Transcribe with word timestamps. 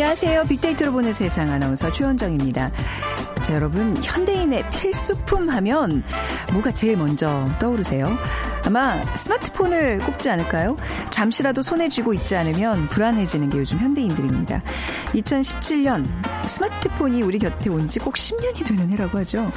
안녕하세요. 0.00 0.44
빅데이터로 0.44 0.92
보는 0.92 1.14
세상 1.14 1.50
아나운서 1.50 1.90
최원정입니다. 1.90 2.70
자, 3.42 3.54
여러분, 3.54 3.96
현대인의 4.04 4.68
필수품 4.68 5.48
하면 5.48 6.02
뭐가 6.52 6.70
제일 6.74 6.98
먼저 6.98 7.46
떠오르세요? 7.58 8.14
아마 8.66 9.00
스마트폰을 9.14 10.00
꼽지 10.00 10.28
않을까요? 10.28 10.76
잠시라도 11.08 11.62
손에 11.62 11.88
쥐고 11.88 12.12
있지 12.12 12.36
않으면 12.36 12.88
불안해지는 12.88 13.48
게 13.48 13.56
요즘 13.56 13.78
현대인들입니다. 13.78 14.60
2017년 15.14 16.04
스마트폰이 16.46 17.22
우리 17.22 17.38
곁에 17.38 17.70
온 17.70 17.88
지 17.88 17.98
꼭 17.98 18.16
10년이 18.16 18.66
되는 18.66 18.90
해라고 18.90 19.16
하죠. 19.20 19.50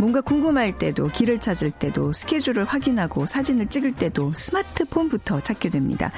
뭔가 0.00 0.22
궁금할 0.22 0.78
때도 0.78 1.08
길을 1.08 1.40
찾을 1.40 1.70
때도 1.70 2.14
스케줄을 2.14 2.64
확인하고 2.64 3.26
사진을 3.26 3.66
찍을 3.66 3.94
때도 3.94 4.32
스마트폰부터 4.32 5.42
찾게 5.42 5.68
됩니다. 5.68 6.10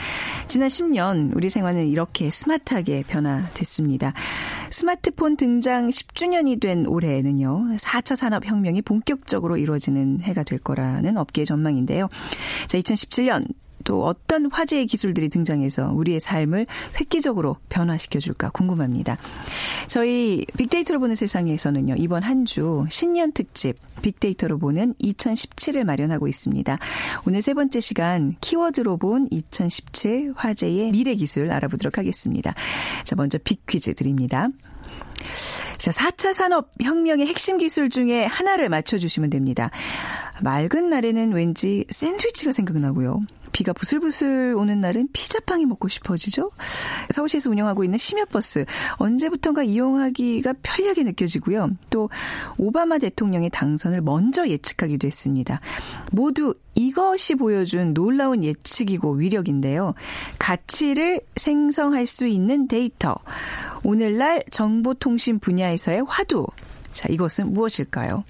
지난 0.47 0.69
10년 0.69 1.35
우리 1.35 1.51
생활은 1.51 1.89
이렇게 1.89 2.31
스마트하게 2.31 3.03
변화됐습니다. 3.09 4.13
스마트폰 4.71 5.37
등장 5.37 5.89
10주년이 5.89 6.61
된 6.61 6.87
올해는요. 6.87 7.77
4차 7.77 8.15
산업 8.15 8.47
혁명이 8.47 8.83
본격적으로 8.83 9.57
이루어지는 9.57 10.21
해가 10.21 10.45
될 10.45 10.61
거라는 10.61 11.17
업계의 11.17 11.45
전망인데요. 11.45 12.09
자, 12.69 12.79
2017년 12.79 13.45
또 13.85 14.05
어떤 14.05 14.51
화제의 14.51 14.87
기술들이 14.87 15.29
등장해서 15.29 15.93
우리의 15.93 16.21
삶을 16.21 16.67
획기적으로 17.01 17.57
변화시켜줄까 17.69 18.51
궁금합니다. 18.51 19.19
저희 19.89 20.45
빅데이터로 20.57 21.01
보는 21.01 21.15
세상에서는요, 21.15 21.95
이번 21.99 22.23
한 22.23 22.43
주 22.45 22.85
신년 22.91 23.33
특집 23.33 23.77
빅데이터로 24.03 24.59
보는 24.59 24.95
2017을 24.95 25.85
마련하고 25.85 26.29
있습니다. 26.29 26.79
오늘 27.27 27.41
세 27.41 27.55
번째 27.55 27.81
시간 27.81 28.35
키워드로 28.41 28.97
본 28.97 29.29
2017 29.31 30.33
화제의 30.37 30.91
미래 30.91 31.15
기술 31.15 31.51
알아보도록 31.51 31.99
하겠습니다. 31.99 32.55
자, 33.05 33.17
먼저 33.17 33.39
빅 33.39 33.65
퀴즈 33.67 33.95
드립니다. 33.95 34.49
자, 35.79 35.91
4차 35.91 36.35
산업혁명의 36.35 37.27
핵심 37.27 37.59
기술 37.59 37.89
중에 37.91 38.25
하나를 38.25 38.69
맞춰주시면 38.69 39.31
됩니다. 39.31 39.71
맑은 40.43 40.91
날에는 40.91 41.33
왠지 41.33 41.85
샌드위치가 41.91 42.53
생각나고요. 42.53 43.21
비가 43.53 43.73
부슬부슬 43.73 44.55
오는 44.57 44.81
날은 44.81 45.09
피자빵이 45.13 45.67
먹고 45.67 45.89
싶어지죠? 45.89 46.51
서울시에서 47.11 47.51
운영하고 47.51 47.85
있는 47.85 47.99
심야버스. 47.99 48.65
언제부턴가 48.97 49.63
이용하기가 49.63 50.55
편리하게 50.63 51.05
느껴지고요. 51.05 51.71
또 51.91 52.11
오바마 52.59 52.99
대통령의 52.99 53.51
당선을 53.51 54.01
먼저 54.01 54.49
예측하기도 54.49 55.07
했습니다. 55.07 55.61
모두 56.11 56.55
이것이 56.75 57.35
보여준 57.35 57.95
놀라운 57.95 58.43
예측이고 58.43 59.13
위력인데요. 59.13 59.95
가치를 60.39 61.21
생성할 61.37 62.07
수 62.07 62.27
있는 62.27 62.67
데이터. 62.67 63.17
오늘날 63.85 64.43
정보통신 64.51 65.39
분야에서의 65.39 66.05
화두. 66.07 66.47
자, 66.93 67.09
이것은 67.11 67.53
무엇일까요? 67.53 68.25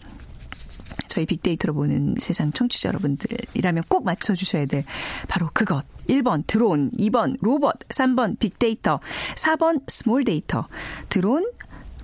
저희 1.12 1.26
빅데이터로 1.26 1.74
보는 1.74 2.14
세상 2.18 2.50
청취자 2.50 2.88
여러분들이라면 2.88 3.84
꼭 3.90 4.02
맞춰주셔야 4.06 4.64
될 4.64 4.82
바로 5.28 5.50
그것. 5.52 5.84
1번 6.08 6.42
드론, 6.46 6.90
2번 6.92 7.36
로봇, 7.42 7.78
3번 7.90 8.38
빅데이터, 8.38 8.98
4번 9.36 9.82
small 9.88 10.24
data. 10.24 10.66
드론, 11.10 11.52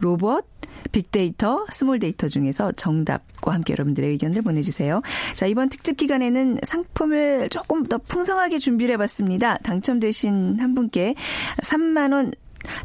로봇, 0.00 0.46
빅데이터, 0.92 1.64
small 1.70 2.00
data 2.00 2.28
중에서 2.28 2.70
정답과 2.72 3.54
함께 3.54 3.72
여러분들의 3.72 4.10
의견을 4.10 4.42
보내주세요. 4.42 5.00
자, 5.34 5.46
이번 5.46 5.70
특집 5.70 5.96
기간에는 5.96 6.58
상품을 6.62 7.48
조금 7.48 7.84
더 7.84 7.96
풍성하게 7.96 8.58
준비를 8.58 8.92
해봤습니다. 8.92 9.56
당첨되신 9.58 10.60
한 10.60 10.74
분께 10.74 11.14
3만원 11.62 12.34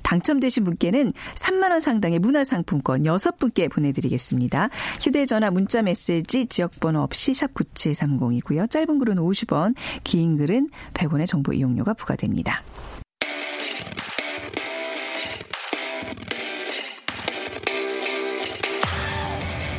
당첨되신 0.03 0.63
분께는 0.63 1.13
3만 1.35 1.71
원 1.71 1.79
상당의 1.79 2.19
문화상품권 2.19 3.03
6분께 3.03 3.71
보내드리겠습니다. 3.71 4.69
휴대전화 5.01 5.51
문자메시지 5.51 6.47
지역번호 6.47 7.01
없이 7.01 7.33
샵 7.33 7.53
9730이고요. 7.53 8.69
짧은 8.69 8.99
글은 8.99 9.15
50원, 9.15 9.75
긴 10.03 10.37
글은 10.37 10.69
100원의 10.93 11.27
정보 11.27 11.53
이용료가 11.53 11.93
부과됩니다. 11.93 12.61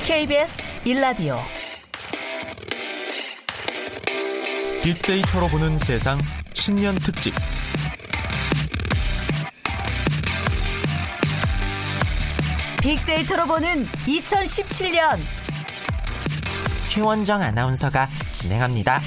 KBS 0.06 0.58
1라디오 0.84 1.38
빅데이터로 4.82 5.48
보는 5.48 5.78
세상 5.78 6.18
신년 6.52 6.94
특집 6.96 7.32
빅데이터로 12.84 13.46
보는 13.46 13.86
2017년 13.86 15.18
최원정 16.90 17.40
아나운서가 17.40 18.06
진행합니다. 18.32 19.00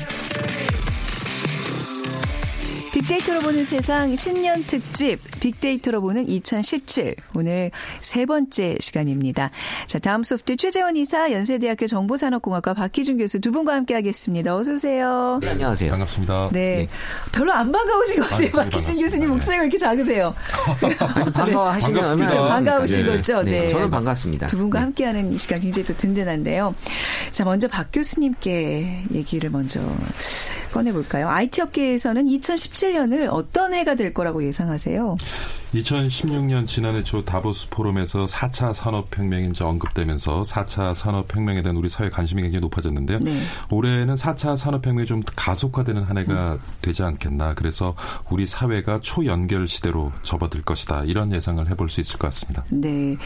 빅데이터로 2.94 3.42
보는 3.42 3.64
세상 3.66 4.16
신년 4.16 4.64
특집 4.64 5.20
빅데이터로 5.40 6.02
보는 6.02 6.28
2017 6.28 7.16
오늘 7.36 7.72
세 8.02 8.26
번째 8.26 8.78
시간입니다. 8.80 9.52
자 9.88 10.00
다음 10.00 10.24
소프트 10.24 10.56
최재원 10.56 10.98
이사 10.98 11.32
연세대학교 11.32 11.88
정보산업공학과 11.88 12.74
박희준 12.74 13.18
교수 13.18 13.40
두 13.40 13.52
분과 13.52 13.74
함께하겠습니다. 13.76 14.56
어서 14.56 14.74
오세요. 14.74 15.40
네, 15.42 15.50
안녕하세요. 15.50 15.92
반갑습니다. 15.92 16.50
네, 16.54 16.76
네. 16.76 16.88
별로 17.32 17.54
안 17.54 17.72
반가우신 17.72 18.20
것 18.20 18.30
같아요. 18.30 18.48
아, 18.48 18.64
네, 18.64 18.70
박희준 18.70 19.00
교수님 19.00 19.30
목소리가 19.30 19.64
이렇게 19.64 19.78
작으세요. 19.78 20.34
반가워하시면 21.34 22.20
네. 22.20 22.28
반가우신 22.28 23.04
네. 23.04 23.12
거죠. 23.12 23.44
네. 23.44 23.70
저는 23.70 23.90
반갑습니다. 23.90 24.48
두 24.48 24.58
분과 24.58 24.82
함께하는 24.82 25.34
이 25.34 25.38
시간 25.38 25.60
굉장히 25.60 25.88
또 25.88 25.96
든든한데요. 25.96 26.74
자 27.32 27.44
먼저 27.44 27.68
박 27.68 27.90
교수님께 27.92 29.04
얘기를 29.14 29.50
먼저 29.50 29.82
꺼내볼까요? 30.78 31.28
IT 31.30 31.62
업계에서는 31.62 32.26
2017년을 32.26 33.28
어떤 33.32 33.74
해가 33.74 33.96
될 33.96 34.14
거라고 34.14 34.44
예상하세요? 34.44 35.18
2016년 35.74 36.66
지난해 36.66 37.04
초 37.04 37.26
다보스 37.26 37.70
포럼에서 37.70 38.26
4차 38.26 38.74
산업혁명이 38.74 39.50
이제 39.50 39.64
언급되면서 39.64 40.44
4차 40.44 40.94
산업혁명에 40.94 41.62
대한 41.62 41.76
우리 41.76 41.90
사회 41.90 42.10
관심이 42.10 42.42
굉장히 42.42 42.62
높아졌는데요. 42.62 43.20
네. 43.20 43.38
올해는 43.70 44.16
4차 44.16 44.56
산업혁명이 44.56 45.06
좀 45.06 45.22
가속화되는 45.36 46.04
한 46.04 46.18
해가 46.18 46.54
음. 46.54 46.60
되지 46.82 47.04
않겠나. 47.04 47.54
그래서 47.56 47.96
우리 48.32 48.46
사회가 48.46 49.02
초연결 49.02 49.68
시대로 49.68 50.12
접어들 50.22 50.62
것이다. 50.62 51.04
이런 51.04 51.34
예상을 51.34 51.70
해볼 51.70 51.90
수 51.90 52.00
있을 52.00 52.18
것 52.18 52.28
같습니다. 52.28 52.64
네. 52.70 53.18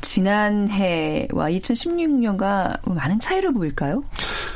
지난해와 0.00 1.50
2016년과 1.50 2.88
많은 2.88 3.18
차이를 3.18 3.52
보일까요? 3.52 4.02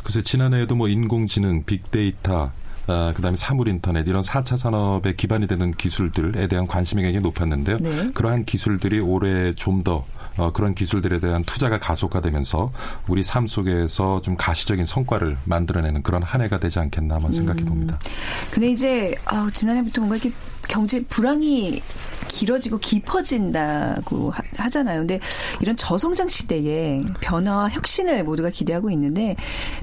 글쎄 0.02 0.22
지난해에도 0.22 0.74
뭐 0.74 0.88
인공지능, 0.88 1.64
빅데이터, 1.64 2.50
어, 2.86 3.12
그다음에 3.14 3.36
사물 3.36 3.68
인터넷 3.68 4.06
이런 4.06 4.22
4차 4.22 4.56
산업의 4.56 5.16
기반이 5.16 5.46
되는 5.46 5.72
기술들에 5.72 6.46
대한 6.46 6.66
관심이 6.66 7.02
굉장히 7.02 7.22
높았는데요. 7.22 7.78
네. 7.78 8.10
그러한 8.14 8.44
기술들이 8.44 9.00
올해 9.00 9.52
좀더 9.54 10.04
어, 10.38 10.52
그런 10.52 10.74
기술들에 10.74 11.18
대한 11.18 11.42
투자가 11.42 11.78
가속화되면서 11.78 12.70
우리 13.08 13.22
삶 13.22 13.46
속에서 13.46 14.20
좀 14.20 14.36
가시적인 14.36 14.84
성과를 14.84 15.38
만들어내는 15.44 16.02
그런 16.02 16.22
한 16.22 16.42
해가 16.42 16.58
되지 16.58 16.78
않겠나 16.78 17.14
한번 17.16 17.32
생각해 17.32 17.64
봅니다. 17.64 17.98
음. 18.04 18.10
근데 18.52 18.70
이제 18.70 19.14
어, 19.32 19.50
지난해부터 19.50 20.02
뭔가 20.02 20.16
이렇게 20.16 20.30
경제 20.68 21.02
불황이 21.04 21.82
길어지고 22.28 22.78
깊어진다고 22.78 24.32
하 24.56 24.68
잖아요. 24.68 25.00
근데 25.00 25.20
이런 25.60 25.76
저성장 25.76 26.28
시대에 26.28 27.00
변화와 27.20 27.68
혁신을 27.70 28.24
모두가 28.24 28.50
기대하고 28.50 28.90
있는데 28.90 29.36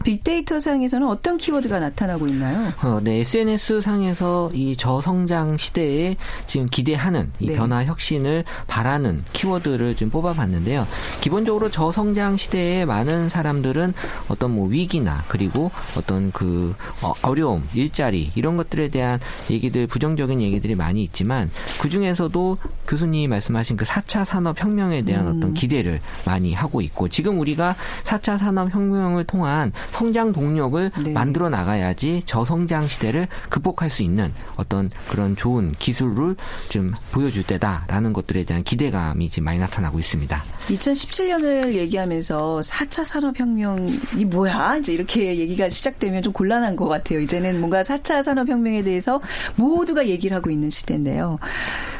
빅데이터 0.03 0.59
상에서는 0.59 1.07
어떤 1.07 1.37
키워드가 1.37 1.79
나타나고 1.79 2.27
있나요? 2.27 2.73
어, 2.83 2.99
네, 3.01 3.19
SNS 3.19 3.81
상에서 3.81 4.51
이 4.53 4.75
저성장 4.75 5.57
시대에 5.57 6.17
지금 6.45 6.67
기대하는 6.67 7.31
이 7.39 7.47
네. 7.47 7.55
변화 7.55 7.85
혁신을 7.85 8.43
바라는 8.67 9.23
키워드를 9.33 9.95
좀 9.95 10.09
뽑아봤는데요. 10.09 10.85
기본적으로 11.21 11.71
저성장 11.71 12.37
시대에 12.37 12.85
많은 12.85 13.29
사람들은 13.29 13.93
어떤 14.27 14.51
뭐 14.51 14.67
위기나 14.67 15.23
그리고 15.27 15.71
어떤 15.97 16.31
그 16.31 16.75
어, 17.01 17.13
어려움, 17.23 17.67
일자리 17.73 18.31
이런 18.35 18.57
것들에 18.57 18.89
대한 18.89 19.19
얘기들 19.49 19.87
부정적인 19.87 20.41
얘기들이 20.41 20.72
많이 20.75 21.03
있지만 21.03 21.49
그 21.81 21.89
중에서도 21.89 22.57
교수님이 22.87 23.27
말씀하신 23.27 23.77
그 23.77 23.85
4차 23.85 24.25
산업 24.25 24.61
혁명에 24.61 25.03
대한 25.03 25.27
음. 25.27 25.37
어떤 25.37 25.53
기대를 25.53 25.99
많이 26.25 26.53
하고 26.53 26.81
있고 26.81 27.07
지금 27.07 27.39
우리가 27.39 27.75
4차 28.03 28.37
산업 28.39 28.73
혁명을 28.73 29.23
통한 29.25 29.71
성장 29.91 30.33
동력을 30.33 30.91
네. 31.03 31.11
만들어 31.11 31.49
나가야지 31.49 32.23
저성장 32.25 32.87
시대를 32.87 33.27
극복할 33.49 33.89
수 33.89 34.03
있는 34.03 34.31
어떤 34.55 34.89
그런 35.09 35.35
좋은 35.35 35.73
기술을 35.77 36.35
좀 36.69 36.89
보여줄 37.11 37.43
때다라는 37.43 38.13
것들에 38.13 38.43
대한 38.43 38.63
기대감이 38.63 39.29
지금 39.29 39.45
많이 39.45 39.59
나타나고 39.59 39.99
있습니다. 39.99 40.43
2017년을 40.69 41.73
얘기하면서 41.73 42.61
4차 42.63 43.05
산업혁명이 43.05 44.25
뭐야? 44.27 44.77
이제 44.77 44.93
이렇게 44.93 45.37
얘기가 45.37 45.69
시작되면 45.69 46.23
좀 46.23 46.33
곤란한 46.33 46.75
것 46.75 46.87
같아요. 46.87 47.19
이제는 47.19 47.59
뭔가 47.59 47.83
4차 47.83 48.23
산업혁명에 48.23 48.83
대해서 48.83 49.21
모두가 49.55 50.07
얘기를 50.07 50.35
하고 50.35 50.49
있는 50.49 50.62
시대인데요. 50.69 51.39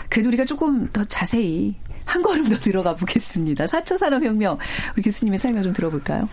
그래도 0.10 0.30
우리가 0.30 0.46
조금 0.46 0.90
더 0.92 1.04
자세히 1.04 1.76
한 2.06 2.22
걸음 2.22 2.44
더 2.44 2.58
들어가 2.58 2.96
보겠습니다. 2.96 3.66
4차 3.66 3.98
산업혁명 3.98 4.58
우리 4.96 5.02
교수님의 5.04 5.40
설명 5.40 5.64
좀 5.64 5.74
들어볼까요? 5.74 6.28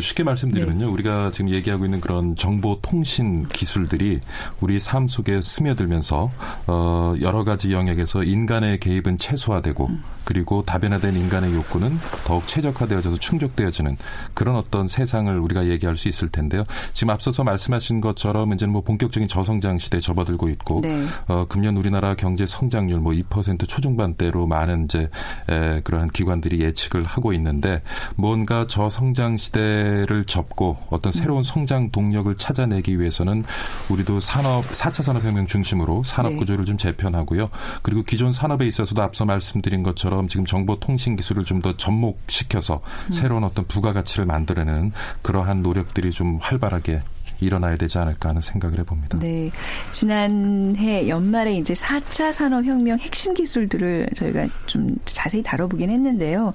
쉽게 0.00 0.22
말씀드리면요. 0.22 0.90
우리가 0.90 1.30
지금 1.32 1.50
얘기하고 1.50 1.84
있는 1.84 2.00
그런 2.00 2.36
정보 2.36 2.78
통신 2.80 3.48
기술들이 3.48 4.20
우리 4.60 4.80
삶 4.80 5.08
속에 5.08 5.40
스며들면서 5.42 6.30
어 6.66 7.14
여러 7.20 7.44
가지 7.44 7.72
영역에서 7.72 8.22
인간의 8.22 8.80
개입은 8.80 9.18
최소화되고 9.18 9.90
그리고 10.24 10.62
다변화된 10.62 11.14
인간의 11.14 11.54
욕구는 11.54 11.98
더욱 12.24 12.48
최적화되어져서 12.48 13.16
충족되어지는 13.16 13.96
그런 14.34 14.56
어떤 14.56 14.88
세상을 14.88 15.38
우리가 15.38 15.66
얘기할 15.68 15.96
수 15.96 16.08
있을 16.08 16.28
텐데요. 16.28 16.64
지금 16.94 17.10
앞서서 17.10 17.44
말씀하신 17.44 18.00
것처럼 18.00 18.52
이제는 18.52 18.72
뭐 18.72 18.82
본격적인 18.82 19.28
저성장 19.28 19.78
시대에 19.78 20.00
접어들고 20.00 20.48
있고 20.50 20.80
네. 20.82 21.04
어 21.28 21.46
금년 21.48 21.76
우리나라 21.76 22.14
경제 22.14 22.44
성장률 22.44 22.98
뭐 22.98 23.12
2% 23.12 23.68
초중반대로 23.68 24.46
많은 24.46 24.88
이제 24.96 25.10
에, 25.48 25.80
그러한 25.82 26.08
기관들이 26.08 26.60
예측을 26.60 27.04
하고 27.04 27.32
있는데 27.34 27.82
뭔가 28.16 28.66
저성장 28.66 29.36
시대를 29.36 30.24
접고 30.26 30.78
어떤 30.88 31.12
새로운 31.12 31.42
성장 31.42 31.90
동력을 31.90 32.34
찾아내기 32.36 32.98
위해서는 32.98 33.44
우리도 33.90 34.20
산업 34.20 34.64
4차 34.64 35.02
산업혁명 35.02 35.46
중심으로 35.46 36.02
산업 36.04 36.32
네. 36.32 36.38
구조를 36.38 36.64
좀 36.64 36.78
재편하고요. 36.78 37.50
그리고 37.82 38.02
기존 38.02 38.32
산업에 38.32 38.66
있어서도 38.66 39.02
앞서 39.02 39.24
말씀드린 39.24 39.82
것처럼 39.82 40.28
지금 40.28 40.46
정보통신 40.46 41.16
기술을 41.16 41.44
좀 41.44 41.56
더 41.56 41.74
접목시켜서 41.74 42.82
새로운 43.10 43.42
어떤 43.42 43.66
부가가치를 43.66 44.26
만들어내는 44.26 44.92
그러한 45.22 45.62
노력들이 45.62 46.10
좀 46.10 46.38
활발하게 46.38 47.00
일어나야 47.40 47.76
되지 47.76 47.98
않을까 47.98 48.30
하는 48.30 48.40
생각을 48.40 48.78
해봅니다. 48.80 49.18
네. 49.18 49.50
지난해 49.92 51.08
연말에 51.08 51.54
이제 51.54 51.74
4차 51.74 52.32
산업혁명 52.32 52.98
핵심 52.98 53.34
기술들을 53.34 54.10
저희가 54.14 54.46
좀 54.66 54.96
자세히 55.04 55.42
다뤄보긴 55.42 55.90
했는데요. 55.90 56.52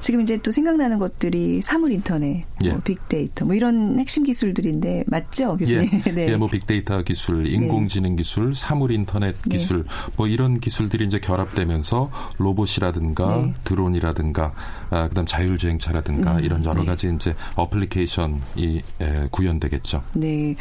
지금 0.00 0.20
이제 0.20 0.38
또 0.42 0.50
생각나는 0.50 0.98
것들이 0.98 1.60
사물 1.62 1.92
인터넷, 1.92 2.44
뭐 2.62 2.78
예. 2.78 2.80
빅데이터, 2.84 3.44
뭐 3.44 3.54
이런 3.54 3.98
핵심 3.98 4.24
기술들인데 4.24 5.04
맞죠, 5.06 5.56
교수님? 5.56 5.90
예, 6.06 6.10
네. 6.12 6.28
예, 6.28 6.36
뭐 6.36 6.48
빅데이터 6.48 7.02
기술, 7.02 7.46
인공지능 7.46 8.16
기술, 8.16 8.54
사물 8.54 8.92
인터넷 8.92 9.34
네. 9.42 9.56
기술, 9.56 9.84
뭐 10.16 10.26
이런 10.26 10.60
기술들이 10.60 11.06
이제 11.06 11.18
결합되면서 11.18 12.10
로봇이라든가 12.38 13.36
네. 13.36 13.54
드론이라든가, 13.64 14.52
아, 14.90 15.08
그다음 15.08 15.26
자율주행차라든가 15.26 16.36
음, 16.36 16.44
이런 16.44 16.64
여러 16.64 16.80
네. 16.80 16.86
가지 16.86 17.12
이제 17.14 17.34
어플리케이션이 17.54 18.80
에, 19.00 19.28
구현되겠죠. 19.30 20.02
네. 20.14 20.54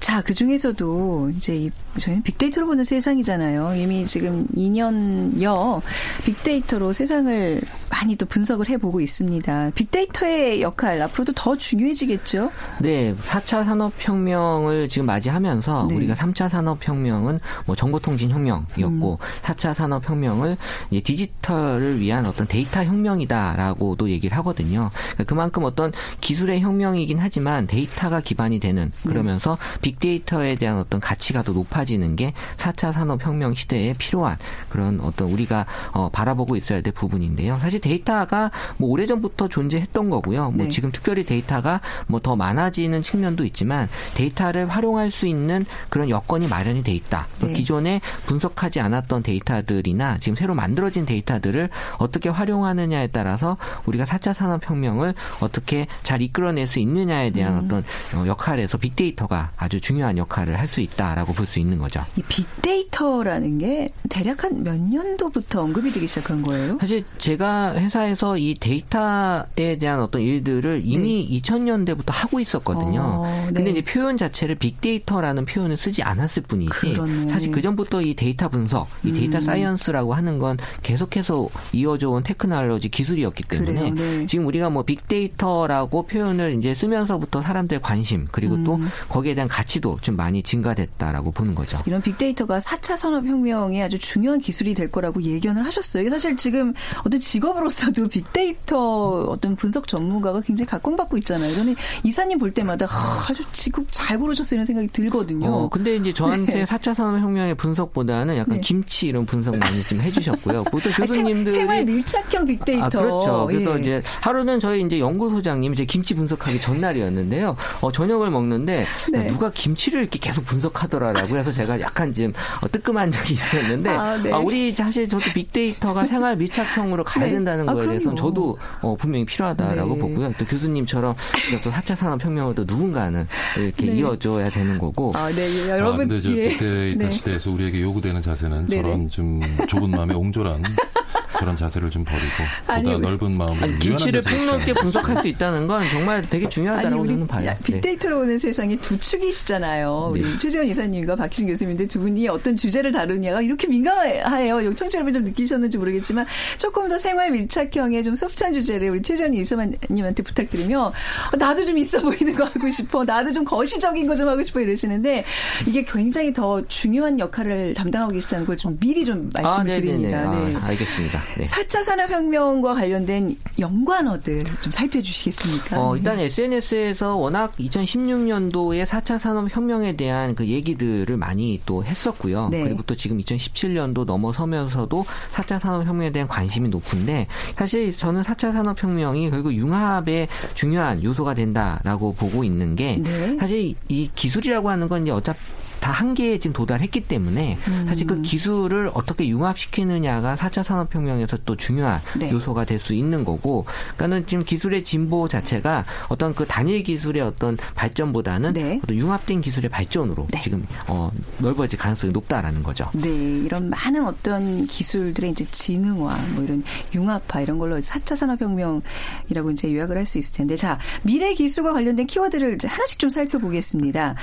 자, 0.00 0.22
그 0.22 0.34
중에서도 0.34 1.30
이제 1.36 1.56
이, 1.56 1.70
저희는 1.98 2.22
빅데이터로 2.22 2.66
보는 2.66 2.84
세상이잖아요. 2.84 3.74
이미 3.76 4.04
지금 4.04 4.46
2년여 4.54 5.80
빅데이터로 6.24 6.92
세상을 6.92 7.60
많이 7.90 8.16
또 8.16 8.26
분석을 8.26 8.68
해보고 8.68 9.00
있습니다. 9.00 9.70
빅데이터의 9.74 10.62
역할 10.62 11.00
앞으로도 11.02 11.32
더 11.32 11.47
중요해지겠죠? 11.56 12.50
네, 12.80 13.14
4차 13.14 13.64
산업혁명을 13.64 14.88
지금 14.88 15.06
맞이하면서 15.06 15.86
네. 15.88 15.94
우리가 15.96 16.14
3차 16.14 16.48
산업혁명은 16.48 17.40
뭐 17.66 17.76
정보통신혁명이었고 17.76 19.18
4차 19.42 19.74
산업혁명을 19.74 20.56
디지털을 20.90 22.00
위한 22.00 22.26
어떤 22.26 22.46
데이터 22.46 22.84
혁명이다라고도 22.84 24.10
얘기를 24.10 24.36
하거든요. 24.38 24.90
그러니까 24.92 25.24
그만큼 25.24 25.64
어떤 25.64 25.92
기술의 26.20 26.60
혁명이긴 26.60 27.18
하지만 27.18 27.66
데이터가 27.66 28.20
기반이 28.20 28.60
되는 28.60 28.90
그러면서 29.04 29.58
빅데이터에 29.82 30.56
대한 30.56 30.78
어떤 30.78 31.00
가치가 31.00 31.42
더 31.42 31.52
높아지는 31.52 32.16
게 32.16 32.32
4차 32.56 32.92
산업혁명 32.92 33.54
시대에 33.54 33.94
필요한 33.96 34.36
그런 34.68 35.00
어떤 35.00 35.28
우리가 35.28 35.66
어, 35.92 36.08
바라보고 36.10 36.56
있어야 36.56 36.80
될 36.80 36.92
부분인데요. 36.92 37.58
사실 37.60 37.80
데이터가 37.80 38.50
뭐 38.76 38.90
오래전부터 38.90 39.48
존재했던 39.48 40.10
거고요. 40.10 40.50
뭐 40.50 40.66
네. 40.66 40.70
지금 40.70 40.90
특별히 40.90 41.24
데이터 41.24 41.37
가 41.46 41.80
뭐 42.08 42.18
더 42.20 42.34
많아지는 42.36 43.02
측면도 43.02 43.44
있지만 43.44 43.88
데이터를 44.14 44.68
활용할 44.68 45.10
수 45.10 45.26
있는 45.26 45.64
그런 45.88 46.10
여건이 46.10 46.48
마련이 46.48 46.82
돼 46.82 46.92
있다. 46.92 47.26
네. 47.40 47.52
기존에 47.52 48.00
분석하지 48.26 48.80
않았던 48.80 49.22
데이터들이나 49.22 50.18
지금 50.18 50.34
새로 50.36 50.54
만들어진 50.54 51.06
데이터들을 51.06 51.70
어떻게 51.98 52.28
활용하느냐에 52.28 53.06
따라서 53.08 53.56
우리가 53.86 54.04
4차 54.04 54.34
산업혁명을 54.34 55.14
어떻게 55.40 55.86
잘 56.02 56.20
이끌어낼 56.22 56.66
수 56.66 56.80
있느냐에 56.80 57.30
대한 57.30 57.54
음. 57.58 57.64
어떤 57.64 57.84
어, 58.20 58.26
역할에서 58.26 58.78
빅데이터가 58.78 59.52
아주 59.56 59.80
중요한 59.80 60.18
역할을 60.18 60.58
할 60.58 60.68
수 60.68 60.80
있다라고 60.82 61.32
볼 61.32 61.46
수 61.46 61.60
있는 61.60 61.78
거죠. 61.78 62.04
이 62.16 62.22
빅데이터라는 62.22 63.58
게 63.58 63.88
대략 64.10 64.44
한 64.44 64.62
몇 64.62 64.78
년도부터 64.80 65.62
언급이 65.62 65.90
되기 65.92 66.06
시작한 66.06 66.42
거예요? 66.42 66.78
사실 66.80 67.04
제가 67.18 67.74
회사에서 67.74 68.36
이 68.36 68.54
데이터에 68.54 69.76
대한 69.78 70.00
어떤 70.00 70.20
일들을 70.22 70.82
이미 70.84 71.20
2000년대부터 71.28 72.06
하고 72.08 72.40
있었거든요. 72.40 72.90
네. 72.90 72.98
어, 72.98 73.44
네. 73.46 73.52
근데 73.52 73.70
이제 73.70 73.84
표현 73.84 74.16
자체를 74.16 74.56
빅데이터라는 74.56 75.44
표현을 75.44 75.76
쓰지 75.76 76.02
않았을 76.02 76.42
뿐이지 76.42 76.70
그러네. 76.70 77.30
사실 77.30 77.52
그 77.52 77.60
전부터 77.60 78.02
이 78.02 78.14
데이터 78.14 78.48
분석, 78.48 78.88
이 79.04 79.12
데이터 79.12 79.38
음. 79.38 79.40
science라고 79.40 80.14
하는 80.14 80.38
건 80.38 80.56
계속해서 80.82 81.48
이어져 81.72 82.10
온 82.10 82.22
테크놀로지 82.22 82.88
기술이었기 82.88 83.44
때문에 83.44 83.90
그래요, 83.90 83.94
네. 83.94 84.26
지금 84.26 84.46
우리가 84.46 84.70
뭐 84.70 84.82
빅데이터라고 84.82 86.06
표현을 86.06 86.54
이제 86.58 86.74
쓰면서부터 86.74 87.42
사람들의 87.42 87.82
관심 87.82 88.26
그리고 88.30 88.62
또 88.64 88.76
음. 88.76 88.88
거기에 89.08 89.34
대한 89.34 89.48
가치도 89.48 89.98
좀 90.00 90.16
많이 90.16 90.42
증가됐다라고 90.42 91.32
보는 91.32 91.54
거죠. 91.54 91.78
이런 91.86 92.00
빅데이터가 92.02 92.58
4차 92.58 92.96
산업혁명의 92.96 93.82
아주 93.82 93.98
중요한 93.98 94.40
기술이 94.40 94.74
될 94.74 94.90
거라고 94.90 95.22
예견을 95.22 95.64
하셨어요. 95.64 96.02
이게 96.02 96.10
사실 96.10 96.36
지금 96.36 96.74
어떤 97.04 97.20
직업으로서도 97.20 98.08
빅데이터 98.08 99.22
어떤 99.24 99.56
분석 99.56 99.86
전문가가 99.86 100.40
굉장히 100.40 100.68
각광받고 100.68 101.17
있잖아요. 101.18 101.54
저는 101.54 101.74
이사님 102.04 102.38
볼 102.38 102.50
때마다 102.50 102.86
하, 102.86 103.30
아주 103.30 103.42
직업 103.52 103.84
잘 103.90 104.18
고르셨어요 104.18 104.56
이런 104.58 104.64
생각이 104.66 104.88
들거든요. 104.88 105.48
어, 105.48 105.68
근데 105.68 105.96
이제 105.96 106.12
저한테 106.12 106.52
네. 106.52 106.64
4차 106.64 106.94
산업혁명의 106.94 107.54
분석보다는 107.56 108.36
약간 108.36 108.56
네. 108.56 108.60
김치 108.60 109.08
이런 109.08 109.26
분석 109.26 109.56
많이 109.58 109.82
좀 109.84 110.00
해주셨고요. 110.00 110.64
보통 110.64 110.92
아니, 110.98 111.06
생- 111.06 111.16
교수님들이 111.18 111.56
생활 111.56 111.84
밀착형 111.84 112.44
빅데이터. 112.46 112.84
아, 112.84 112.88
그렇죠. 112.88 113.46
그래서 113.48 113.76
예. 113.76 113.80
이제 113.80 114.02
하루는 114.20 114.60
저희 114.60 114.82
이제 114.82 114.98
연구소장님 115.00 115.72
이제 115.72 115.84
김치 115.84 116.14
분석하기 116.14 116.60
전날이었는데요. 116.60 117.56
어, 117.82 117.92
저녁을 117.92 118.30
먹는데 118.30 118.86
네. 119.12 119.26
누가 119.28 119.50
김치를 119.50 120.00
이렇게 120.02 120.18
계속 120.18 120.44
분석하더라라고 120.46 121.36
해서 121.36 121.52
제가 121.52 121.80
약간 121.80 122.12
좀 122.12 122.32
어, 122.62 122.68
뜨끔한 122.70 123.10
적이 123.10 123.34
있었는데 123.34 123.90
아, 123.90 124.16
네. 124.22 124.32
아, 124.32 124.38
우리 124.38 124.74
사실 124.74 125.08
저도 125.08 125.30
빅데이터가 125.34 126.06
생활 126.06 126.36
밀착형으로 126.36 127.04
가야 127.04 127.26
네. 127.26 127.32
된다는 127.32 127.68
아, 127.68 127.74
거에 127.74 127.86
대해서. 127.86 128.14
저도 128.14 128.56
어, 128.82 128.96
분명히 128.96 129.24
필요하다라고 129.24 129.94
네. 129.94 130.00
보고요. 130.00 130.32
또 130.38 130.44
교수님 130.44 130.86
처럼 130.98 131.14
우리가 131.48 131.62
또 131.62 131.70
4차 131.70 131.94
산업혁명을 131.94 132.54
또 132.56 132.64
누군가는 132.64 133.26
이렇게 133.56 133.86
네. 133.86 133.98
이어줘야 133.98 134.50
되는 134.50 134.78
거고 134.78 135.12
아, 135.14 135.30
네, 135.30 135.48
예, 135.66 135.72
아, 135.72 135.78
여러분. 135.78 136.08
근데 136.08 136.20
저 136.20 136.30
예. 136.32 136.48
빅데이터 136.48 137.04
네. 137.04 137.10
시대에서 137.10 137.50
우리에게 137.52 137.80
요구되는 137.82 138.20
자세는 138.20 138.66
네네. 138.66 138.82
저런 138.82 139.08
좀 139.08 139.40
좁은 139.68 139.90
마음의 139.90 140.16
옹졸한 140.16 140.62
저런 141.38 141.56
자세를 141.56 141.90
좀 141.90 142.04
버리고 142.04 142.24
보다 142.66 142.74
아니, 142.74 142.98
넓은 142.98 143.36
마음으로 143.36 143.64
아니, 143.64 143.78
김치를 143.78 144.20
폭넓게 144.22 144.74
분석할 144.74 145.16
수 145.18 145.28
있다는 145.28 145.66
건 145.66 145.82
정말 145.90 146.22
되게 146.28 146.48
중요하다고 146.48 147.06
저는 147.06 147.26
봐요. 147.26 147.50
네. 147.50 147.58
빅데이터로 147.64 148.20
오는 148.20 148.38
세상에 148.38 148.76
두 148.76 148.98
축이시잖아요. 148.98 150.08
우리 150.12 150.22
네. 150.22 150.38
최재원 150.38 150.66
이사님과 150.66 151.16
박희준 151.16 151.46
교수님인데 151.46 151.86
두 151.86 152.00
분이 152.00 152.28
어떤 152.28 152.56
주제를 152.56 152.92
다루냐가 152.92 153.40
이렇게 153.40 153.66
민감해요. 153.68 154.74
청취자 154.74 154.98
여러분 154.98 155.12
좀 155.12 155.24
느끼셨는지 155.24 155.78
모르겠지만 155.78 156.26
조금 156.58 156.88
더 156.88 156.98
생활 156.98 157.30
밀착형의 157.30 158.02
좀 158.04 158.14
소프트한 158.14 158.52
주제를 158.52 158.90
우리 158.90 159.02
최재원 159.02 159.32
이사님한테 159.34 160.22
부탁드리면 160.22 160.80
어, 160.80 160.92
나도 161.38 161.64
좀 161.64 161.78
있어 161.78 162.00
보이는 162.00 162.32
거 162.34 162.44
하고 162.44 162.70
싶어. 162.70 163.04
나도 163.04 163.32
좀 163.32 163.44
거시적인 163.44 164.06
거 164.06 164.18
좀 164.18 164.26
하고 164.28 164.42
싶어 164.42 164.58
이러시는데 164.60 165.24
이게 165.68 165.84
굉장히 165.84 166.32
더 166.32 166.60
중요한 166.66 167.18
역할을 167.20 167.72
담당하고 167.74 168.12
계시다는 168.12 168.44
걸 168.46 168.58
좀 168.58 168.76
미리 168.80 169.04
좀 169.04 169.30
말씀을 169.32 169.70
아. 169.70 169.74
드립니다. 169.74 170.30
네. 170.34 170.56
아, 170.56 170.66
알겠습니다. 170.66 171.22
네. 171.36 171.44
4차 171.44 171.84
산업혁명과 171.84 172.74
관련된 172.74 173.36
연관어들 173.58 174.44
좀 174.60 174.72
살펴주시겠습니까? 174.72 175.80
어, 175.80 175.96
일단 175.96 176.18
SNS에서 176.18 177.16
워낙 177.16 177.54
2016년도에 177.58 178.84
4차 178.84 179.18
산업혁명에 179.18 179.96
대한 179.96 180.34
그 180.34 180.46
얘기들을 180.46 181.16
많이 181.16 181.60
또 181.66 181.84
했었고요. 181.84 182.48
네. 182.50 182.62
그리고 182.64 182.82
또 182.82 182.96
지금 182.96 183.18
2017년도 183.18 184.04
넘어서면서도 184.04 185.04
4차 185.32 185.60
산업혁명에 185.60 186.10
대한 186.12 186.28
관심이 186.28 186.68
높은데 186.68 187.26
사실 187.56 187.92
저는 187.92 188.22
4차 188.22 188.52
산업혁명이 188.52 189.30
결국 189.30 189.52
융합의 189.52 190.28
중요한 190.54 191.02
요소가 191.02 191.34
된다라고 191.34 192.14
보고 192.14 192.44
있는 192.44 192.74
게 192.76 192.96
네. 193.02 193.36
사실 193.38 193.74
이 193.88 194.10
기술이라고 194.14 194.70
하는 194.70 194.88
건 194.88 195.02
이제 195.02 195.10
어차피 195.10 195.38
다 195.80 195.92
한계에 195.92 196.38
지금 196.38 196.52
도달했기 196.54 197.02
때문에 197.02 197.58
사실 197.86 198.06
그 198.06 198.22
기술을 198.22 198.90
어떻게 198.94 199.28
융합시키느냐가 199.28 200.36
4차 200.36 200.64
산업혁명에서 200.64 201.38
또 201.44 201.56
중요한 201.56 202.00
네. 202.18 202.30
요소가 202.30 202.64
될 202.64 202.78
수 202.78 202.94
있는 202.94 203.24
거고 203.24 203.64
그러니까는 203.96 204.26
지금 204.26 204.44
기술의 204.44 204.84
진보 204.84 205.26
자체가 205.26 205.84
어떤 206.08 206.32
그 206.32 206.46
단일 206.46 206.84
기술의 206.84 207.22
어떤 207.22 207.56
발전보다는 207.74 208.50
네. 208.52 208.80
어떤 208.82 208.96
융합된 208.96 209.40
기술의 209.40 209.68
발전으로 209.68 210.28
네. 210.30 210.40
지금 210.42 210.64
어, 210.86 211.10
넓어질 211.38 211.76
가능성이 211.78 212.12
높다라는 212.12 212.62
거죠. 212.62 212.88
네, 212.94 213.08
이런 213.08 213.68
많은 213.68 214.06
어떤 214.06 214.64
기술들의 214.66 215.30
이제 215.30 215.44
지능화, 215.50 216.16
뭐 216.34 216.44
이런 216.44 216.62
융합화 216.94 217.40
이런 217.40 217.58
걸로 217.58 217.78
4차 217.80 218.14
산업혁명이라고 218.16 219.50
이제 219.52 219.72
요약을 219.74 219.96
할 219.96 220.06
수 220.06 220.18
있을 220.18 220.36
텐데, 220.36 220.56
자 220.56 220.78
미래 221.02 221.34
기술과 221.34 221.72
관련된 221.74 222.06
키워드를 222.06 222.56
하나씩 222.64 222.98
좀 222.98 223.10
살펴보겠습니다. 223.10 224.14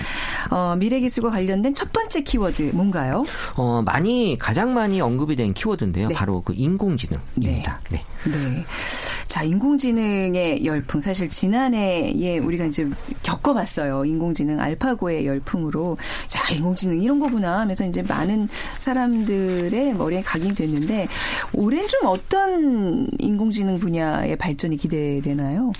어, 0.49 0.75
미래 0.79 0.99
기술과 0.99 1.29
관련 1.29 1.44
된 1.45 1.73
첫 1.75 1.91
번째 1.91 2.21
키워드 2.21 2.71
뭔가요? 2.73 3.25
어, 3.55 3.81
많이 3.83 4.37
가장 4.39 4.73
많이 4.73 5.01
언급이 5.01 5.35
된 5.35 5.53
키워드인데요. 5.53 6.07
네. 6.07 6.13
바로 6.15 6.41
그 6.41 6.53
인공지능입니다. 6.55 7.79
네. 7.91 8.03
네. 8.25 8.65
자, 9.27 9.43
인공지능의 9.43 10.65
열풍. 10.65 11.01
사실 11.01 11.27
지난해에 11.29 12.37
우리가 12.39 12.65
이제 12.65 12.87
겪어봤어요. 13.23 14.05
인공지능 14.05 14.59
알파고의 14.59 15.25
열풍으로. 15.27 15.97
자, 16.27 16.53
인공지능 16.53 17.01
이런 17.01 17.19
거구나 17.19 17.59
하면서 17.59 17.85
이제 17.85 18.01
많은 18.01 18.47
사람들의 18.79 19.93
머리에 19.95 20.21
각인됐는데 20.21 21.07
올해는 21.53 21.87
좀 21.87 22.05
어떤 22.05 23.07
인공지능 23.19 23.77
분야의 23.79 24.37
발전이 24.37 24.77
기대되나요? 24.77 25.73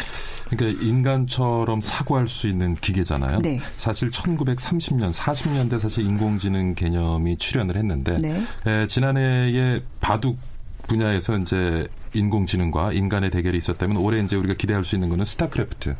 그러니까 0.50 0.84
인간처럼 0.84 1.82
사고할 1.82 2.28
수 2.28 2.48
있는 2.48 2.76
기계잖아요. 2.76 3.42
네. 3.42 3.60
사실 3.70 4.10
1930년, 4.10 5.12
40년대 5.12 5.80
사실 5.80 6.08
인공지능 6.08 6.76
개념이 6.76 7.38
출현을 7.38 7.76
했는데 7.76 8.20
네. 8.20 8.42
에, 8.68 8.88
지난해에 8.88 9.82
바둑 10.02 10.38
분야에서 10.88 11.38
이제 11.38 11.88
인공지능과 12.14 12.94
인간의 12.94 13.32
대결이 13.32 13.58
있었다면 13.58 13.98
올해 13.98 14.22
이제 14.22 14.36
우리가 14.36 14.54
기대할 14.54 14.84
수 14.84 14.96
있는 14.96 15.10
거는 15.10 15.26
스타크래프트. 15.26 15.96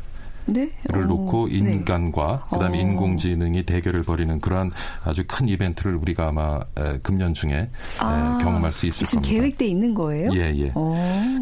네. 0.46 0.70
를 0.84 1.02
어, 1.02 1.06
놓고 1.06 1.48
네. 1.48 1.56
인간과 1.56 2.46
그다음에 2.50 2.78
어. 2.78 2.80
인공지능이 2.80 3.64
대결을 3.64 4.02
벌이는 4.02 4.40
그러한 4.40 4.70
아주 5.04 5.24
큰 5.26 5.48
이벤트를 5.48 5.96
우리가 5.96 6.28
아마 6.28 6.60
에, 6.78 6.98
금년 7.02 7.34
중에 7.34 7.52
에, 7.52 7.68
아, 8.00 8.38
경험할 8.40 8.72
수 8.72 8.86
있을 8.86 9.06
지금 9.06 9.22
겁니다. 9.22 9.40
계획돼 9.42 9.66
있는 9.66 9.94
거예요? 9.94 10.30
예, 10.34 10.54
예. 10.56 10.72
어. 10.74 10.94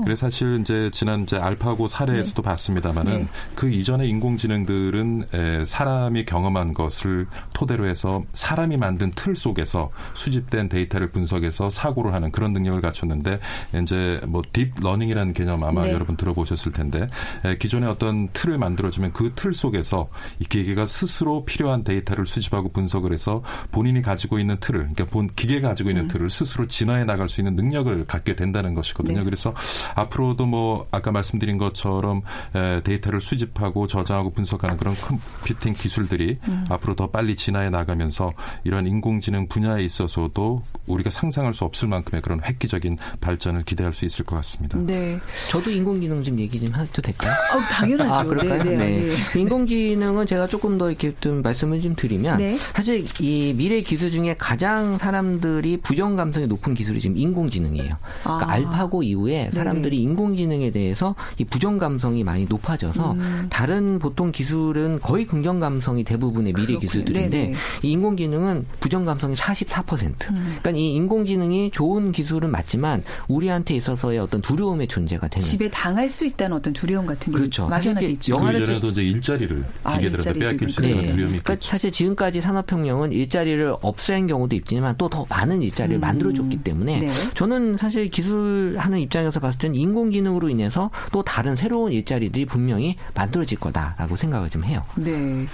그래서 0.04 0.26
사실 0.26 0.58
이제 0.60 0.90
지난 0.92 1.22
이제 1.22 1.36
알파고 1.36 1.86
사례에서도 1.86 2.40
봤습니다마는 2.42 3.12
네. 3.20 3.26
그 3.54 3.70
이전의 3.70 4.08
인공지능들은 4.08 5.24
에, 5.34 5.64
사람이 5.64 6.24
경험한 6.24 6.72
것을 6.72 7.26
토대로 7.52 7.86
해서 7.86 8.22
사람이 8.32 8.76
만든 8.78 9.10
틀 9.14 9.36
속에서 9.36 9.90
수집된 10.14 10.68
데이터를 10.68 11.10
분석해서 11.10 11.68
사고를 11.70 12.14
하는 12.14 12.32
그런 12.32 12.52
능력을 12.52 12.80
갖췄는데 12.80 13.38
이제 13.82 14.20
뭐 14.26 14.42
딥러닝이라는 14.52 15.32
개념 15.34 15.62
아마 15.64 15.84
네. 15.84 15.92
여러분 15.92 16.16
들어보셨을 16.16 16.72
텐데 16.72 17.08
에, 17.44 17.56
기존의 17.58 17.88
어떤 17.88 18.28
틀을 18.32 18.56
만들어 18.58 18.90
주면 18.94 19.12
그 19.12 19.34
틀 19.34 19.52
속에서 19.52 20.08
이 20.38 20.44
기계가 20.44 20.86
스스로 20.86 21.44
필요한 21.44 21.82
데이터를 21.84 22.26
수집하고 22.26 22.70
분석을 22.70 23.12
해서 23.12 23.42
본인이 23.72 24.00
가지고 24.00 24.38
있는 24.38 24.58
틀을 24.60 24.80
그러니까 24.80 25.04
본 25.06 25.28
기계가 25.34 25.68
가지고 25.68 25.90
있는 25.90 26.08
틀을 26.08 26.30
스스로 26.30 26.66
진화해 26.66 27.04
나갈 27.04 27.28
수 27.28 27.40
있는 27.40 27.56
능력을 27.56 28.06
갖게 28.06 28.36
된다는 28.36 28.74
것이거든요. 28.74 29.18
네. 29.18 29.24
그래서 29.24 29.54
앞으로도 29.96 30.46
뭐 30.46 30.86
아까 30.90 31.10
말씀드린 31.10 31.58
것처럼 31.58 32.22
에, 32.54 32.82
데이터를 32.82 33.20
수집하고 33.20 33.86
저장하고 33.86 34.30
분석하는 34.30 34.76
그런 34.76 34.94
컴퓨팅 34.94 35.74
기술들이 35.74 36.38
앞으로 36.68 36.94
더 36.94 37.10
빨리 37.10 37.36
진화해 37.36 37.70
나가면서 37.70 38.32
이런 38.62 38.86
인공지능 38.86 39.48
분야에 39.48 39.82
있어서도 39.82 40.62
우리가 40.86 41.10
상상할 41.10 41.54
수 41.54 41.64
없을 41.64 41.88
만큼의 41.88 42.22
그런 42.22 42.40
획기적인 42.44 42.98
발전을 43.20 43.60
기대할 43.60 43.94
수 43.94 44.04
있을 44.04 44.24
것 44.24 44.36
같습니다. 44.36 44.78
네. 44.78 45.18
저도 45.50 45.70
인공지능 45.70 46.22
좀 46.22 46.38
얘기 46.38 46.60
좀 46.60 46.74
해도 46.74 47.02
될까요? 47.02 47.32
어, 47.54 47.60
당연하죠. 47.70 48.12
아, 48.12 48.22
그럴까요? 48.24 48.62
네, 48.64 48.76
네, 48.76 48.83
네. 48.90 49.10
인공지능은 49.40 50.26
제가 50.26 50.46
조금 50.46 50.78
더 50.78 50.88
이렇게 50.88 51.14
좀 51.20 51.42
말씀을 51.42 51.80
좀 51.80 51.94
드리면 51.94 52.38
네. 52.38 52.56
사실 52.58 53.04
이 53.20 53.54
미래 53.56 53.80
기술 53.80 54.10
중에 54.10 54.34
가장 54.38 54.98
사람들이 54.98 55.78
부정 55.78 56.16
감성이 56.16 56.46
높은 56.46 56.74
기술이 56.74 57.00
지금 57.00 57.16
인공지능이에요. 57.16 57.90
그러니까 58.22 58.48
아. 58.48 58.52
알파고 58.52 59.02
이후에 59.02 59.50
사람들이 59.52 60.00
인공지능에 60.02 60.70
대해서 60.70 61.14
이 61.38 61.44
부정 61.44 61.78
감성이 61.78 62.24
많이 62.24 62.44
높아져서 62.44 63.12
음. 63.12 63.46
다른 63.50 63.98
보통 63.98 64.32
기술은 64.32 65.00
거의 65.00 65.26
긍정 65.26 65.60
감성이 65.60 66.04
대부분의 66.04 66.52
미래 66.52 66.66
그렇군요. 66.66 66.80
기술들인데 66.80 67.38
네네. 67.38 67.54
이 67.82 67.92
인공지능은 67.92 68.66
부정 68.80 69.04
감성이 69.04 69.34
44%. 69.34 69.84
그러니까 70.18 70.70
이 70.70 70.94
인공지능이 70.94 71.70
좋은 71.70 72.12
기술은 72.12 72.50
맞지만 72.50 73.02
우리한테 73.28 73.74
있어서의 73.74 74.18
어떤 74.18 74.40
두려움의 74.40 74.88
존재가 74.88 75.28
되는 75.28 75.40
집에 75.40 75.70
당할 75.70 76.08
수 76.08 76.26
있다는 76.26 76.56
어떤 76.56 76.72
두려움 76.72 77.06
같은 77.06 77.32
게 77.32 77.38
그렇죠. 77.38 77.68
사실 77.68 77.94
있죠. 78.10 78.36
그 78.36 78.40
영화를 78.40 78.73
이전에도 78.74 78.88
이제 78.90 79.02
일자리를 79.02 79.64
아, 79.84 79.96
기계들한테 79.96 80.30
일자리도 80.30 80.40
빼앗길 80.40 80.68
수. 80.70 80.84
있는 80.84 81.02
네. 81.02 81.06
두려움이 81.08 81.40
그러니까. 81.40 81.66
사실 81.66 81.90
지금까지 81.90 82.40
산업혁명은 82.40 83.12
일자리를 83.12 83.74
없앤 83.82 84.26
경우도 84.26 84.54
있지만 84.56 84.96
또 84.98 85.08
더 85.14 85.24
많은 85.28 85.62
일자리를 85.62 86.00
만들어줬기 86.00 86.64
때문에 86.64 86.98
네. 86.98 87.10
저는 87.34 87.76
사실 87.76 88.08
기술하는 88.08 88.98
입장에서 88.98 89.38
봤을 89.38 89.60
때는 89.60 89.76
인공지능으로 89.76 90.48
인해서 90.48 90.90
또 91.12 91.22
다른 91.22 91.54
새로운 91.54 91.92
일자리들이 91.92 92.46
분명히 92.46 92.96
만들어질 93.14 93.60
거다라고 93.60 94.16
생각을 94.16 94.50
좀 94.50 94.64
해요. 94.64 94.82
네. 94.96 95.44